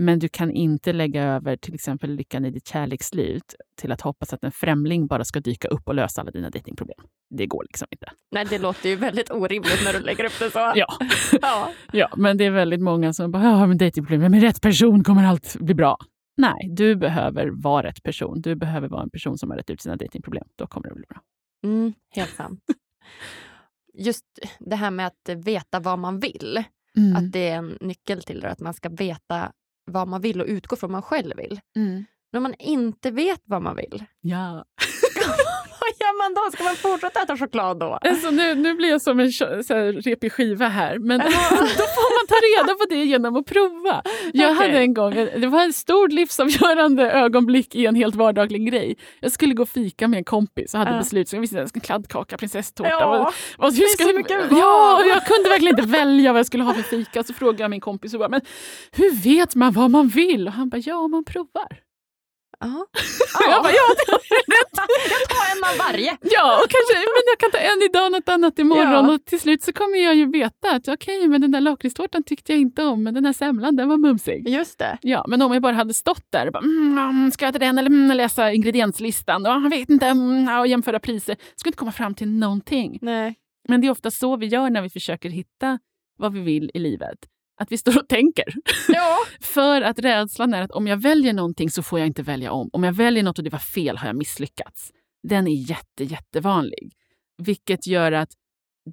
[0.02, 3.40] Men du kan inte lägga över till exempel lyckan i ditt kärleksliv
[3.82, 6.98] till att hoppas att en främling bara ska dyka upp och lösa alla dina datingproblem.
[7.30, 8.06] Det går liksom inte.
[8.32, 10.72] Nej, det låter ju väldigt orimligt när du lägger upp det så.
[10.76, 10.88] Ja,
[11.42, 11.72] Ja.
[11.92, 15.24] ja men det är väldigt många som bara, ja men datingproblem, med rätt person kommer
[15.24, 15.98] allt bli bra.
[16.38, 18.42] Nej, du behöver vara rätt person.
[18.42, 20.44] Du behöver vara en person som har rätt ut sina datingproblem.
[20.56, 21.22] Då kommer det bli bra.
[21.64, 22.64] Mm, helt sant.
[23.94, 24.26] Just
[24.60, 26.64] det här med att veta vad man vill.
[26.98, 27.16] Mm.
[27.16, 28.50] Att det är en nyckel till det.
[28.50, 29.52] Att man ska veta
[29.86, 31.60] vad man vill och utgå från vad man själv vill.
[31.76, 32.06] Mm.
[32.32, 34.66] När man inte vet vad man vill, Ja.
[35.82, 36.52] Vad gör man då?
[36.52, 38.00] Ska man fortsätta äta choklad då?
[38.02, 41.26] Alltså nu, nu blir jag som en här, repig skiva här, men då
[41.96, 44.02] får man ta reda på det genom att prova.
[44.34, 44.68] Jag Okej.
[44.68, 48.98] hade en gång, det var en stor livsavgörande ögonblick i en helt vardaglig grej.
[49.20, 50.98] Jag skulle gå och fika med en kompis och hade Ja.
[50.98, 52.90] beslut, så jag visste jag kladdkaka, prinsesstårta.
[52.90, 54.60] Ja, och, och det är så mycket val.
[54.60, 57.24] Ja, jag kunde verkligen inte välja vad jag skulle ha för fika.
[57.24, 58.42] Så frågade jag min kompis, och bara, men
[58.92, 60.48] hur vet man vad man vill?
[60.48, 61.89] Och han bara, ja, man provar.
[62.60, 62.86] Ja.
[63.50, 64.20] Jag bara, ja, det
[65.10, 66.18] Jag tar en av varje.
[66.22, 69.06] Ja, och kanske men jag kan ta en idag, något annat imorgon.
[69.06, 69.14] Ja.
[69.14, 72.52] Och till slut så kommer jag ju veta att okej, men den där lakritstårtan tyckte
[72.52, 74.50] jag inte om, men den här semlan den var mumsig.
[74.50, 74.98] Just det.
[75.02, 77.78] Ja, men om jag bara hade stått där och bara, mm, ska jag äta den
[77.78, 81.92] eller mm, läsa ingredienslistan och jag vet inte, mm, och jämföra priser, skulle inte komma
[81.92, 83.00] fram till någonting.
[83.02, 83.36] Nej.
[83.68, 85.80] Men det är ofta så vi gör när vi försöker hitta
[86.18, 87.18] vad vi vill i livet.
[87.60, 88.46] Att vi står och tänker.
[88.88, 89.18] Ja.
[89.42, 92.70] För att rädslan är att om jag väljer någonting så får jag inte välja om.
[92.74, 94.92] Om jag väljer något och det var fel har jag misslyckats.
[95.28, 96.94] Den är jätte, jättevanlig.
[97.38, 98.30] Vilket gör att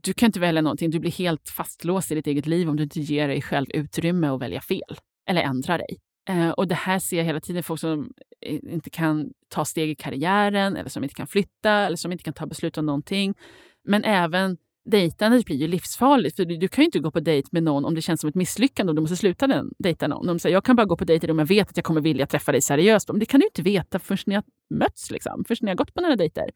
[0.03, 0.91] du kan inte välja någonting.
[0.91, 4.29] Du blir helt fastlåst i ditt eget liv om du inte ger dig själv utrymme
[4.29, 4.97] att välja fel.
[5.29, 5.99] Eller ändra dig.
[6.29, 7.63] Eh, och det här ser jag hela tiden.
[7.63, 8.11] Folk som
[8.47, 12.25] eh, inte kan ta steg i karriären eller som inte kan flytta eller som inte
[12.25, 13.35] kan ta beslut om någonting.
[13.85, 16.37] Men även dejtandet blir ju livsfarligt.
[16.37, 18.29] För du, du kan ju inte gå på dejt med någon om det känns som
[18.29, 20.27] ett misslyckande och du måste sluta den, dejta någon.
[20.27, 22.27] De säger, jag kan bara gå på dejter om jag vet att jag kommer vilja
[22.27, 23.09] träffa dig seriöst.
[23.09, 25.95] Men det kan du inte veta förrän ni har mötts, liksom, förrän ni har gått
[25.95, 26.51] på några dejter.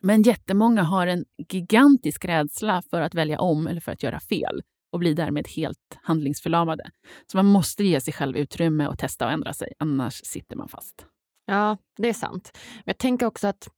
[0.00, 4.62] Men jättemånga har en gigantisk rädsla för att välja om eller för att göra fel
[4.92, 6.90] och blir därmed helt handlingsförlamade.
[7.26, 10.68] Så man måste ge sig själv utrymme och testa och ändra sig, annars sitter man
[10.68, 11.06] fast.
[11.46, 12.50] Ja, det är sant.
[12.54, 13.68] Men jag tänker också att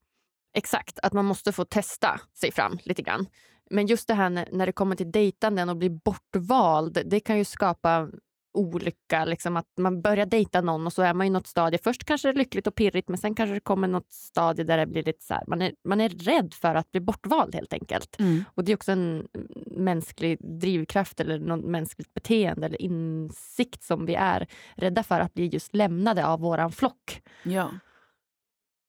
[0.54, 3.26] exakt, att man måste få testa sig fram lite grann.
[3.70, 7.38] Men just det här när, när det kommer till dejtanden och bli bortvald, det kan
[7.38, 8.08] ju skapa
[8.54, 9.24] olycka.
[9.24, 11.78] Liksom att man börjar dejta någon och så är man i något stadie.
[11.84, 14.78] Först kanske det är lyckligt och pirrigt men sen kanske det kommer något stadie där
[14.78, 17.72] det blir lite så här, man, är, man är rädd för att bli bortvald helt
[17.72, 18.20] enkelt.
[18.20, 18.44] Mm.
[18.54, 19.28] Och det är också en
[19.66, 25.46] mänsklig drivkraft eller något mänskligt beteende eller insikt som vi är rädda för att bli
[25.46, 27.22] just lämnade av våran flock.
[27.42, 27.70] Ja.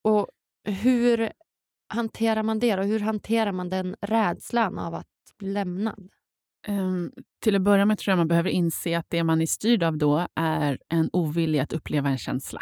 [0.03, 0.27] Och
[0.63, 1.31] hur
[1.87, 2.79] hanterar man det?
[2.79, 5.07] Och hur hanterar man den rädslan av att
[5.39, 6.09] bli lämnad?
[6.67, 7.11] Um,
[7.43, 9.97] till att börja med tror jag man behöver inse att det man är styrd av
[9.97, 12.61] då är en ovilja att uppleva en känsla.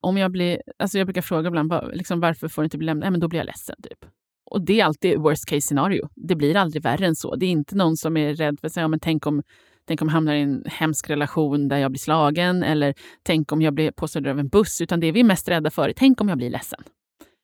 [0.00, 2.86] Om jag, blir, alltså jag brukar fråga ibland var, liksom, varför får du inte bli
[2.86, 3.04] lämnad?
[3.04, 3.76] Nej, men då blir jag ledsen.
[3.82, 4.10] Typ.
[4.50, 6.08] Och Det är alltid worst case scenario.
[6.14, 7.36] Det blir aldrig värre än så.
[7.36, 9.42] Det är inte någon som är rädd för att säga, ja, men tänk om
[9.86, 13.62] Tänk om jag hamnar i en hemsk relation där jag blir slagen eller tänk om
[13.62, 14.80] jag blir påstådd av en buss.
[14.80, 16.80] Utan det vi är mest rädda för är tänk om jag blir ledsen.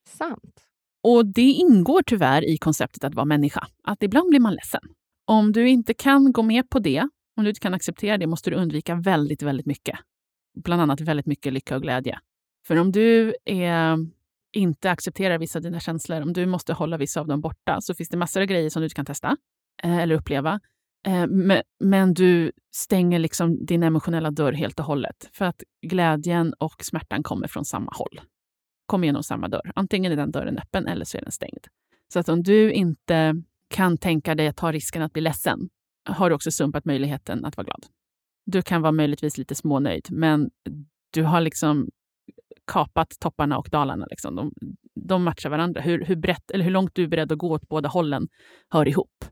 [0.09, 0.70] Sant.
[1.03, 3.67] Och det ingår tyvärr i konceptet att vara människa.
[3.85, 4.81] Att ibland blir man ledsen.
[5.27, 8.51] Om du inte kan gå med på det, om du inte kan acceptera det, måste
[8.51, 9.99] du undvika väldigt, väldigt mycket.
[10.65, 12.19] Bland annat väldigt mycket lycka och glädje.
[12.67, 13.99] För om du är,
[14.53, 17.95] inte accepterar vissa av dina känslor, om du måste hålla vissa av dem borta, så
[17.95, 19.37] finns det massor av grejer som du inte kan testa
[19.83, 20.61] eh, eller uppleva.
[21.07, 25.31] Eh, men, men, du stänger liksom din emotionella dörr helt och hållet.
[25.33, 28.21] För att glädjen och smärtan kommer från samma håll.
[28.91, 29.72] Kommer genom samma dörr.
[29.74, 31.66] Antingen är den dörren öppen eller så är den stängd.
[32.12, 35.68] Så att om du inte kan tänka dig att ta risken att bli ledsen
[36.09, 37.86] har du också sumpat möjligheten att vara glad.
[38.47, 40.51] Du kan vara möjligtvis lite smånöjd, men
[41.11, 41.88] du har liksom
[42.66, 44.07] kapat topparna och dalarna.
[44.11, 44.36] Liksom.
[44.36, 44.53] De,
[44.95, 45.80] de matchar varandra.
[45.80, 48.28] Hur, hur, brett, eller hur långt du är beredd att gå åt båda hållen
[48.68, 49.24] hör ihop.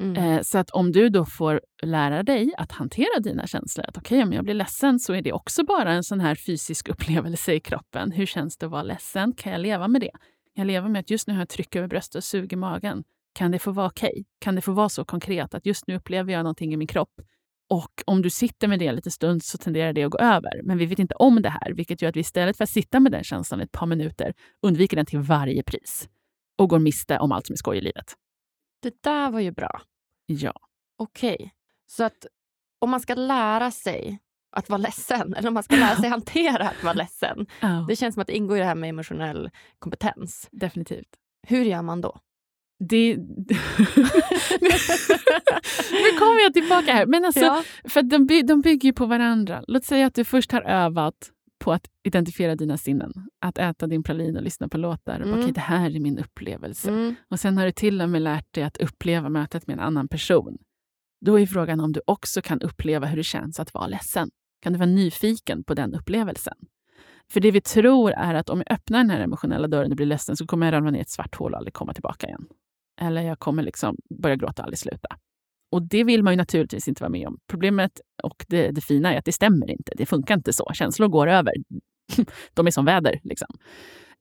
[0.00, 0.16] Mm.
[0.16, 4.18] Eh, så att om du då får lära dig att hantera dina känslor, att okej,
[4.18, 7.54] okay, om jag blir ledsen så är det också bara en sån här fysisk upplevelse
[7.54, 8.12] i kroppen.
[8.12, 9.32] Hur känns det att vara ledsen?
[9.32, 10.12] Kan jag leva med det?
[10.54, 13.04] Jag lever med att just nu har jag tryck över bröstet och sug i magen.
[13.34, 14.10] Kan det få vara okej?
[14.10, 14.24] Okay?
[14.40, 17.20] Kan det få vara så konkret att just nu upplever jag någonting i min kropp
[17.70, 20.62] och om du sitter med det en liten stund så tenderar det att gå över.
[20.62, 23.00] Men vi vet inte om det här, vilket gör att vi istället för att sitta
[23.00, 26.08] med den känslan ett par minuter undviker den till varje pris
[26.58, 28.14] och går miste om allt som är skoj i livet.
[28.82, 29.82] Det där var ju bra.
[30.30, 30.52] Ja.
[30.98, 31.34] Okej.
[31.34, 31.50] Okay.
[31.86, 32.26] Så att
[32.78, 34.18] om man ska lära sig
[34.56, 37.46] att vara ledsen, eller om man ska lära sig hantera att vara ledsen.
[37.62, 37.86] Oh.
[37.86, 40.48] Det känns som att det ingår i det här med emotionell kompetens.
[40.52, 41.08] Definitivt.
[41.46, 42.20] Hur gör man då?
[42.78, 43.16] Det...
[43.16, 43.38] nu
[46.18, 47.06] kommer jag tillbaka här.
[47.06, 47.64] Men alltså, ja.
[47.84, 49.64] för de, by de bygger på varandra.
[49.66, 51.30] Låt säga att du först har övat
[51.60, 53.12] på att identifiera dina sinnen.
[53.40, 55.20] Att äta din pralin och lyssna på låtar.
[55.20, 55.40] Mm.
[55.40, 56.90] Okej, det här är min upplevelse.
[56.90, 57.14] Mm.
[57.28, 60.08] Och Sen har du till och med lärt dig att uppleva mötet med en annan
[60.08, 60.58] person.
[61.20, 64.30] Då är frågan om du också kan uppleva hur det känns att vara ledsen.
[64.62, 66.56] Kan du vara nyfiken på den upplevelsen?
[67.32, 70.06] För det vi tror är att om jag öppnar den här emotionella dörren och blir
[70.06, 72.46] ledsen så kommer jag ramla ner i ett svart hål och aldrig komma tillbaka igen.
[73.00, 75.16] Eller jag kommer liksom börja gråta och aldrig sluta.
[75.70, 77.38] Och det vill man ju naturligtvis inte vara med om.
[77.46, 79.92] Problemet och det, det fina är att det stämmer inte.
[79.96, 80.70] Det funkar inte så.
[80.74, 81.52] Känslor går över.
[82.54, 83.20] De är som väder.
[83.22, 83.48] Liksom.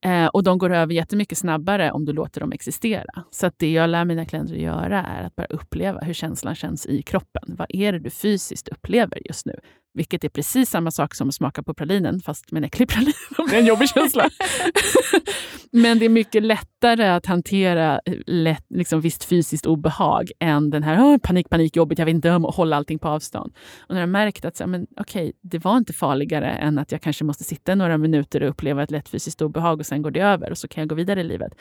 [0.06, 3.24] Eh, och de går över jättemycket snabbare om du låter dem existera.
[3.32, 6.56] Så att det jag lär mina klienter att göra är att bara uppleva hur känslan
[6.56, 7.56] känns i kroppen.
[7.58, 9.60] Vad är det du fysiskt upplever just nu?
[9.94, 13.14] Vilket är precis samma sak som att smaka på pralinen, fast med en äcklig pralin.
[13.50, 14.30] Det är en jobbig känsla.
[15.72, 20.84] Men det är mycket lättare att hantera eh, lätt, liksom visst fysiskt obehag än den
[20.84, 23.54] här panik, panik, jobbigt, jag vet inte, och hålla allting på avstånd.
[23.80, 27.02] Och när jag märkt att så, men, okay, det var inte farligare än att jag
[27.02, 30.20] kanske måste sitta några minuter och uppleva ett lätt fysiskt obehag och sen går det
[30.20, 31.54] över och så kan jag gå vidare i livet.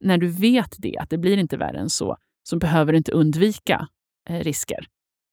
[0.00, 3.12] När du vet det, att det blir inte värre än så, så behöver du inte
[3.12, 3.88] undvika
[4.30, 4.86] eh, risker.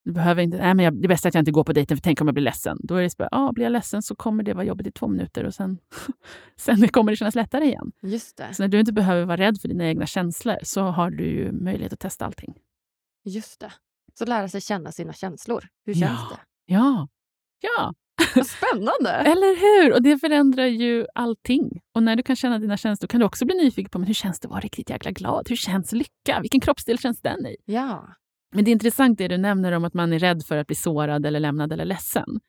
[0.09, 1.97] Du behöver inte, nej men jag, det är bäst att jag inte går på dejten
[1.97, 2.77] för tänk om jag blir ledsen.
[2.83, 5.07] Då är det så ah, blir jag ledsen så kommer det vara jobbigt i två
[5.07, 5.77] minuter och sen,
[6.57, 7.91] sen kommer det kännas lättare igen.
[8.01, 8.53] Just det.
[8.53, 11.93] Så när du inte behöver vara rädd för dina egna känslor så har du möjlighet
[11.93, 12.53] att testa allting.
[13.25, 13.71] Just det.
[14.13, 15.67] Så lära sig känna sina känslor.
[15.85, 16.35] Hur känns ja.
[16.35, 16.73] det?
[16.73, 17.07] Ja.
[17.59, 17.93] Ja.
[18.35, 19.11] Vad spännande!
[19.31, 19.93] Eller hur?
[19.93, 21.81] Och det förändrar ju allting.
[21.95, 24.13] Och när du kan känna dina känslor kan du också bli nyfiken på men hur
[24.13, 25.49] känns det att vara riktigt jäkla glad.
[25.49, 26.39] Hur känns lycka?
[26.41, 27.55] Vilken kroppsdel känns den i?
[27.65, 28.15] Ja.
[28.51, 30.75] Men det är intressant det du nämner om att man är rädd för att bli
[30.75, 32.39] sårad eller lämnad eller ledsen.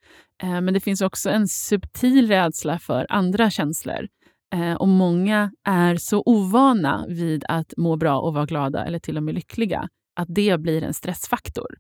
[0.43, 4.09] Eh, men det finns också en subtil rädsla för andra känslor.
[4.55, 9.17] Eh, och många är så ovana vid att må bra och vara glada eller till
[9.17, 9.89] och med lyckliga
[10.21, 11.77] att det blir en stressfaktor.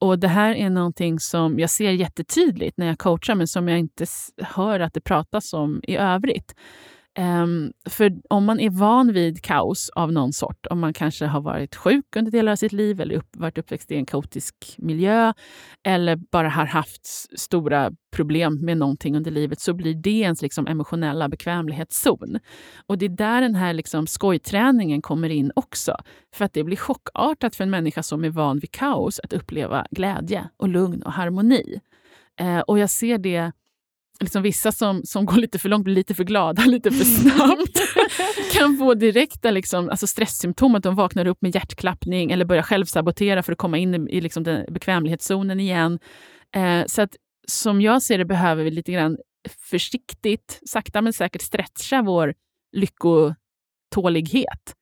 [0.00, 3.78] Och Det här är någonting som jag ser jättetydligt när jag coachar, men som jag
[3.78, 4.06] inte
[4.42, 6.54] hör att det pratas om i övrigt.
[7.18, 11.40] Um, för om man är van vid kaos av någon sort, om man kanske har
[11.40, 15.32] varit sjuk under delar av sitt liv eller upp, varit uppväxt i en kaotisk miljö
[15.86, 17.06] eller bara har haft
[17.38, 22.38] stora problem med någonting under livet så blir det ens liksom emotionella bekvämlighetszon.
[22.86, 25.96] Och det är där den här liksom skojträningen kommer in också.
[26.34, 29.86] För att det blir chockartat för en människa som är van vid kaos att uppleva
[29.90, 31.80] glädje och lugn och harmoni.
[32.40, 33.52] Uh, och jag ser det
[34.20, 37.80] liksom vissa som, som går lite för långt, blir lite för glada lite för snabbt
[38.52, 43.42] kan få direkta liksom, alltså stresssymptom, att de vaknar upp med hjärtklappning eller börjar självsabotera
[43.42, 45.98] för att komma in i, i liksom den bekvämlighetszonen igen.
[46.54, 47.16] Eh, så att
[47.48, 49.18] som jag ser det behöver vi lite grann
[49.70, 52.34] försiktigt, sakta men säkert stretcha vår
[52.72, 54.74] lyckotålighet.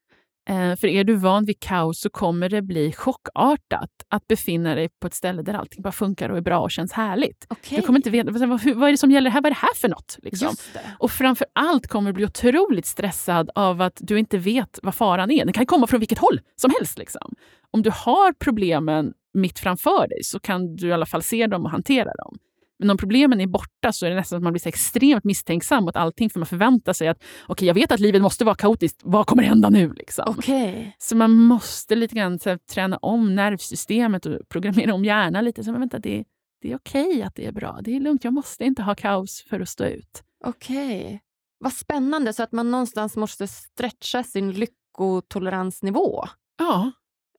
[0.49, 4.89] Eh, för är du van vid kaos så kommer det bli chockartat att befinna dig
[5.01, 7.47] på ett ställe där allting bara funkar och är bra och känns härligt.
[7.49, 7.77] Okay.
[7.77, 9.75] Du kommer inte veta vad, vad är det som gäller här, vad är det här
[9.75, 10.17] för något?
[10.21, 10.55] Liksom.
[10.99, 15.31] Och framför allt kommer du bli otroligt stressad av att du inte vet vad faran
[15.31, 15.45] är.
[15.45, 16.97] Den kan komma från vilket håll som helst.
[16.97, 17.35] Liksom.
[17.71, 21.65] Om du har problemen mitt framför dig så kan du i alla fall se dem
[21.65, 22.37] och hantera dem.
[22.79, 25.83] Men om problemen är borta så är det nästan att man blir så extremt misstänksam
[25.83, 28.55] mot allting för man förväntar sig att okej, okay, jag vet att livet måste vara
[28.55, 29.01] kaotiskt.
[29.03, 29.93] Vad kommer hända nu?
[29.93, 30.35] Liksom.
[30.37, 30.91] Okay.
[30.97, 35.63] Så man måste lite grann här, träna om nervsystemet och programmera om hjärnan lite.
[35.63, 36.23] Så, men vänta, det,
[36.61, 37.79] det är okej okay att det är bra.
[37.81, 38.23] Det är lugnt.
[38.23, 40.23] Jag måste inte ha kaos för att stå ut.
[40.45, 41.05] Okej.
[41.05, 41.19] Okay.
[41.59, 42.33] Vad spännande.
[42.33, 46.25] Så att man någonstans måste stretcha sin lyckotoleransnivå.
[46.57, 46.91] Ja.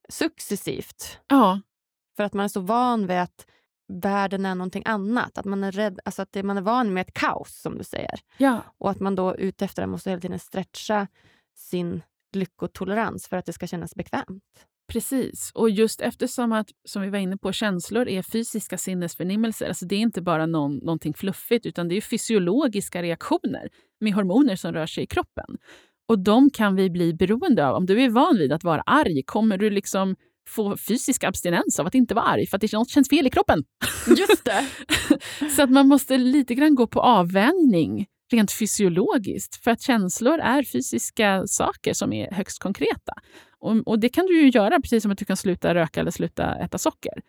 [0.08, 1.18] Successivt.
[1.28, 1.60] Ja.
[2.16, 3.46] För att man är så van vid att
[3.88, 5.38] världen är någonting annat.
[5.38, 8.20] Att man är rädd, alltså att man är van med ett kaos, som du säger.
[8.36, 8.62] Ja.
[8.78, 11.06] Och att man då utefter det måste hela tiden stretcha
[11.56, 14.42] sin lyckotolerans för att det ska kännas bekvämt.
[14.92, 15.50] Precis.
[15.54, 19.68] Och just eftersom att, som vi var inne på, känslor är fysiska sinnesförnimmelser.
[19.68, 23.68] Alltså det är inte bara någon, någonting fluffigt, utan det är fysiologiska reaktioner
[24.00, 25.58] med hormoner som rör sig i kroppen.
[26.08, 27.76] Och de kan vi bli beroende av.
[27.76, 30.16] Om du är van vid att vara arg, kommer du liksom
[30.48, 33.30] få fysisk abstinens av att inte vara arg för att det något känns fel i
[33.30, 33.64] kroppen.
[34.06, 34.66] Just det.
[35.56, 40.62] så att man måste lite grann gå på avvänjning rent fysiologiskt för att känslor är
[40.62, 43.12] fysiska saker som är högst konkreta.
[43.60, 46.10] Och, och, Det kan du ju göra precis som att du kan sluta röka eller
[46.10, 47.22] sluta äta socker.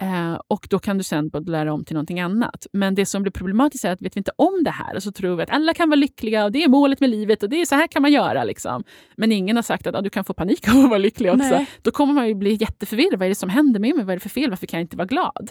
[0.00, 2.66] Eh, och Då kan du sen lära om till någonting annat.
[2.72, 5.36] Men det som blir problematiskt är att vet vi inte om det här så tror
[5.36, 7.66] vi att alla kan vara lyckliga och det är målet med livet och det är
[7.66, 8.44] så här kan man göra.
[8.44, 8.84] Liksom.
[9.16, 11.48] Men ingen har sagt att ah, du kan få panik av att vara lycklig också.
[11.48, 11.66] Nej.
[11.82, 13.18] Då kommer man ju bli jätteförvirrad.
[13.18, 14.04] Vad är det som händer med mig?
[14.04, 14.50] Vad är det för fel?
[14.50, 15.50] Varför kan jag inte vara glad?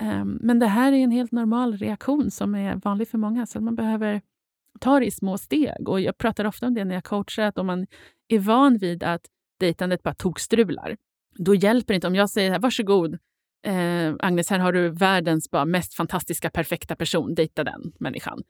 [0.00, 3.46] Eh, men det här är en helt normal reaktion som är vanlig för många.
[3.46, 4.20] Så man behöver
[4.80, 5.88] tar det i små steg.
[5.88, 7.86] Och Jag pratar ofta om det när jag coachar, att om man
[8.28, 9.22] är van vid att
[9.60, 10.96] dejtandet bara tokstrular.
[11.38, 13.18] Då hjälper det inte om jag säger varsågod,
[13.66, 17.34] eh, Agnes, här har du världens bara mest fantastiska, perfekta person.
[17.34, 18.42] Dejta den människan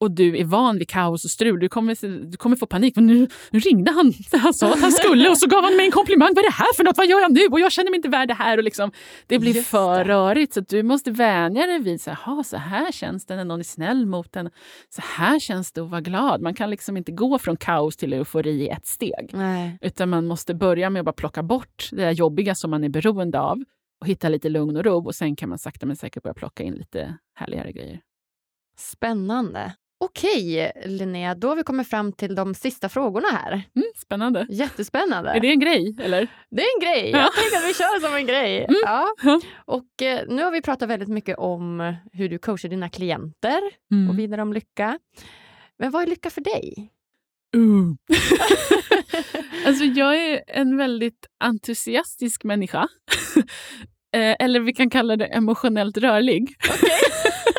[0.00, 2.96] och du är van vid kaos och strul, du kommer, du kommer få panik.
[2.96, 5.86] Men nu, nu ringde han, han sa att han skulle och så gav han mig
[5.86, 6.28] en komplimang.
[6.34, 6.96] Vad är det här för något?
[6.96, 7.46] Vad gör jag nu?
[7.50, 8.58] Och jag känner mig inte värd det här.
[8.58, 8.92] Och liksom,
[9.26, 10.10] det blir Just för det.
[10.10, 10.54] rörigt.
[10.54, 13.64] Så du måste vänja dig vid så här, så här känns det när någon är
[13.64, 14.50] snäll mot en.
[14.88, 16.40] Så här känns det att vara glad.
[16.42, 19.30] Man kan liksom inte gå från kaos till eufori i ett steg.
[19.32, 19.78] Nej.
[19.80, 23.40] Utan man måste börja med att bara plocka bort det jobbiga som man är beroende
[23.40, 23.58] av
[24.00, 25.06] och hitta lite lugn och ro.
[25.06, 28.00] Och sen kan man sakta men säkert börja plocka in lite härligare grejer.
[28.78, 29.74] Spännande.
[30.00, 33.52] Okej, Linnea, då har vi kommit fram till de sista frågorna här.
[33.52, 34.46] Mm, spännande.
[34.50, 35.30] Jättespännande.
[35.30, 35.96] Är det en grej?
[36.00, 36.28] eller?
[36.50, 37.10] Det är en grej.
[37.10, 38.64] Jag tänkte att vi kör som en grej.
[38.64, 38.80] Mm.
[38.84, 39.08] Ja.
[39.64, 43.60] Och eh, Nu har vi pratat väldigt mycket om hur du coachar dina klienter
[43.92, 44.10] mm.
[44.10, 44.98] och vidare om lycka.
[45.78, 46.90] Men vad är lycka för dig?
[47.56, 47.94] Uh.
[49.66, 52.88] alltså jag är en väldigt entusiastisk människa.
[54.12, 56.56] Eh, eller vi kan kalla det emotionellt rörlig.
[56.58, 56.90] Okay.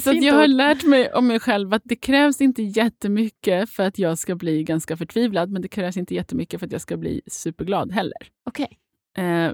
[0.00, 3.98] Så jag har lärt mig om mig själv att det krävs inte jättemycket för att
[3.98, 7.22] jag ska bli ganska förtvivlad, men det krävs inte jättemycket för att jag ska bli
[7.26, 8.18] superglad heller.
[8.46, 8.66] Okay.
[9.18, 9.52] Eh,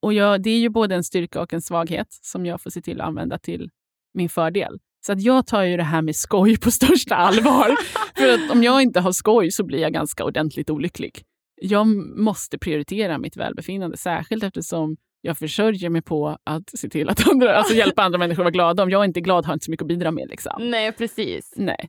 [0.00, 2.82] och jag, det är ju både en styrka och en svaghet som jag får se
[2.82, 3.70] till att använda till
[4.14, 4.78] min fördel.
[5.06, 7.76] Så att jag tar ju det här med skoj på största allvar.
[8.16, 11.22] för att om jag inte har skoj så blir jag ganska ordentligt olycklig.
[11.62, 11.86] Jag
[12.18, 17.56] måste prioritera mitt välbefinnande, särskilt eftersom jag försörjer mig på att se till att andra,
[17.56, 18.82] alltså hjälpa andra människor att vara glada.
[18.82, 20.28] Om jag inte är glad har jag inte så mycket att bidra med.
[20.28, 20.70] Liksom.
[20.70, 21.52] Nej, precis.
[21.56, 21.88] Nej.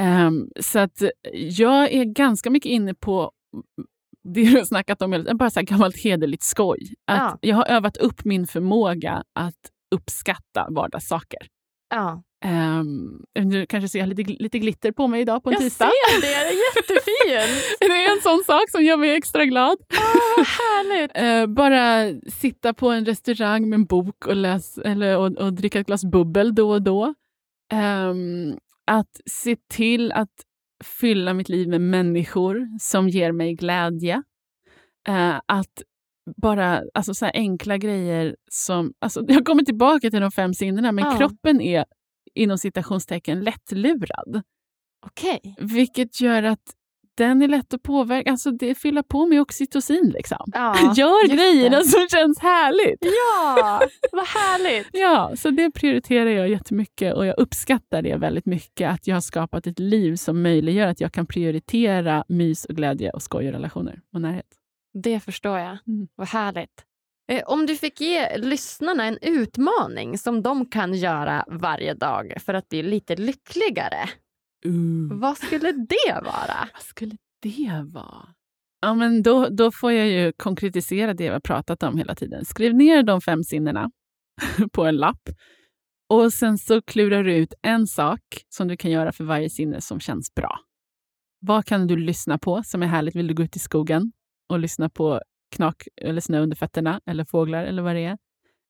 [0.00, 1.02] Um, så att
[1.32, 3.32] jag är ganska mycket inne på
[4.24, 6.94] det du har snackat om, bara så här gammalt hederligt skoj.
[7.06, 7.48] Att ja.
[7.48, 11.46] Jag har övat upp min förmåga att uppskatta vardagssaker.
[11.92, 12.22] Ja.
[12.44, 15.84] Um, du kanske ser lite, lite glitter på mig idag på en Jag tisdag.
[15.84, 17.64] ser det, det är jättefint!
[17.80, 19.78] det är en sån sak som gör mig extra glad.
[19.78, 21.22] oh, vad härligt!
[21.22, 25.80] Uh, bara sitta på en restaurang med en bok och, läs, eller, och, och dricka
[25.80, 27.14] ett glas bubbel då och då.
[27.72, 30.34] Um, att se till att
[30.84, 34.22] fylla mitt liv med människor som ger mig glädje.
[35.08, 35.82] Uh, att
[36.42, 38.92] bara alltså så enkla grejer som...
[38.98, 41.18] Alltså, jag kommer tillbaka till de fem sinnena, men Ja.
[41.18, 41.84] kroppen är
[42.34, 44.42] inom citationstecken lättlurad.
[45.06, 45.54] Okej.
[45.58, 46.62] Vilket gör att
[47.16, 48.30] den är lätt att påverka.
[48.30, 50.10] Alltså det fyller på med oxytocin.
[50.14, 50.38] Liksom.
[50.52, 51.84] Ja, Gör grejerna det.
[51.84, 52.98] som känns härligt.
[53.00, 53.80] Ja,
[54.12, 54.88] vad härligt!
[54.92, 58.90] Ja, så det prioriterar jag jättemycket och jag uppskattar det väldigt mycket.
[58.90, 63.10] Att jag har skapat ett liv som möjliggör att jag kan prioritera mys och glädje
[63.10, 64.46] och skoj och relationer och närhet.
[64.94, 65.78] Det förstår jag.
[65.86, 66.08] Mm.
[66.14, 66.84] Vad härligt.
[67.32, 72.54] Eh, Om du fick ge lyssnarna en utmaning som de kan göra varje dag för
[72.54, 74.08] att bli lite lyckligare,
[74.66, 75.12] Uh.
[75.20, 76.68] vad skulle det vara?
[76.72, 78.28] Vad skulle det vara?
[78.80, 82.44] Ja, men då, då får jag ju konkretisera det vi har pratat om hela tiden.
[82.44, 83.90] Skriv ner de fem sinnena
[84.72, 85.20] på en lapp.
[86.08, 89.80] Och sen så klurar du ut en sak som du kan göra för varje sinne
[89.80, 90.58] som känns bra.
[91.40, 93.16] Vad kan du lyssna på som är härligt?
[93.16, 94.12] Vill du gå ut i skogen
[94.52, 95.20] och lyssna på
[95.56, 98.18] knak eller snö under fötterna eller fåglar eller vad det är?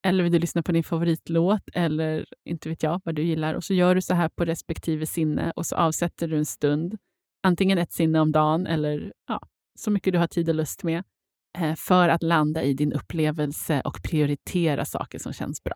[0.06, 3.54] Eller vill du lyssna på din favoritlåt eller inte vet jag vad du gillar?
[3.54, 6.98] Och så gör du så här på respektive sinne och så avsätter du en stund
[7.42, 9.40] antingen ett sinne om dagen eller ja,
[9.78, 11.04] så mycket du har tid och lust med
[11.58, 15.74] eh, för att landa i din upplevelse och prioritera saker som känns bra.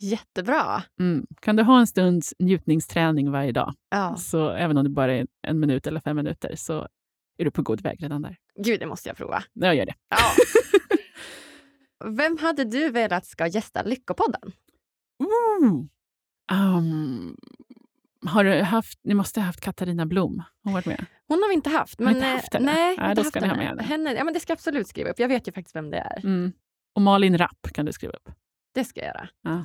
[0.00, 0.82] Jättebra.
[1.00, 1.26] Mm.
[1.40, 4.16] Kan du ha en stunds njutningsträning varje dag, Ja.
[4.16, 6.88] så även om det bara är en minut eller fem minuter, så
[7.40, 8.36] är du på god väg redan där.
[8.64, 9.44] Gud, det måste jag prova.
[9.52, 9.94] Jag gör det.
[10.08, 10.16] Ja.
[12.10, 14.52] Vem hade du velat ska gästa Lyckopodden?
[15.18, 15.86] Ooh.
[16.52, 17.36] Um,
[18.26, 20.38] har du haft, ni måste ha haft Katarina Blom.
[20.38, 21.06] Har hon varit med?
[21.28, 21.98] Hon har vi inte haft.
[21.98, 22.72] Har Men, inte eh, haft henne?
[22.72, 23.82] Nej, Nej, inte då ska ni ha med henne.
[23.82, 24.12] henne.
[24.12, 25.18] Ja, men det ska jag absolut skriva upp.
[25.18, 26.18] Jag vet ju faktiskt vem det är.
[26.24, 26.52] Mm.
[26.94, 28.28] Och Malin Rapp kan du skriva upp.
[28.74, 29.28] Det ska jag göra.
[29.42, 29.64] Ja.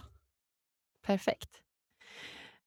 [1.05, 1.49] Perfekt.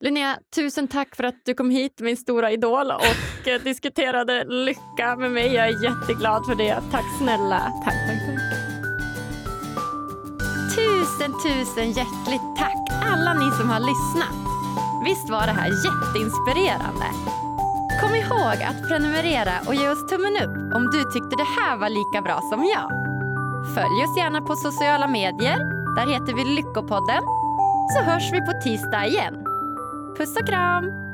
[0.00, 5.16] Linnea, tusen tack för att du kom hit, min stora idol, och eh, diskuterade lycka
[5.16, 5.54] med mig.
[5.54, 6.74] Jag är jätteglad för det.
[6.90, 7.72] Tack snälla.
[7.84, 8.38] Tack, tack, tack.
[10.76, 12.82] Tusen, tusen hjärtligt tack
[13.12, 14.38] alla ni som har lyssnat.
[15.04, 17.08] Visst var det här jätteinspirerande?
[18.00, 21.88] Kom ihåg att prenumerera och ge oss tummen upp om du tyckte det här var
[21.88, 22.88] lika bra som jag.
[23.74, 25.58] Följ oss gärna på sociala medier.
[25.96, 27.22] Där heter vi Lyckopodden.
[27.92, 29.47] Så hörs vi på tisdag igen.
[30.18, 31.07] Puss och kram!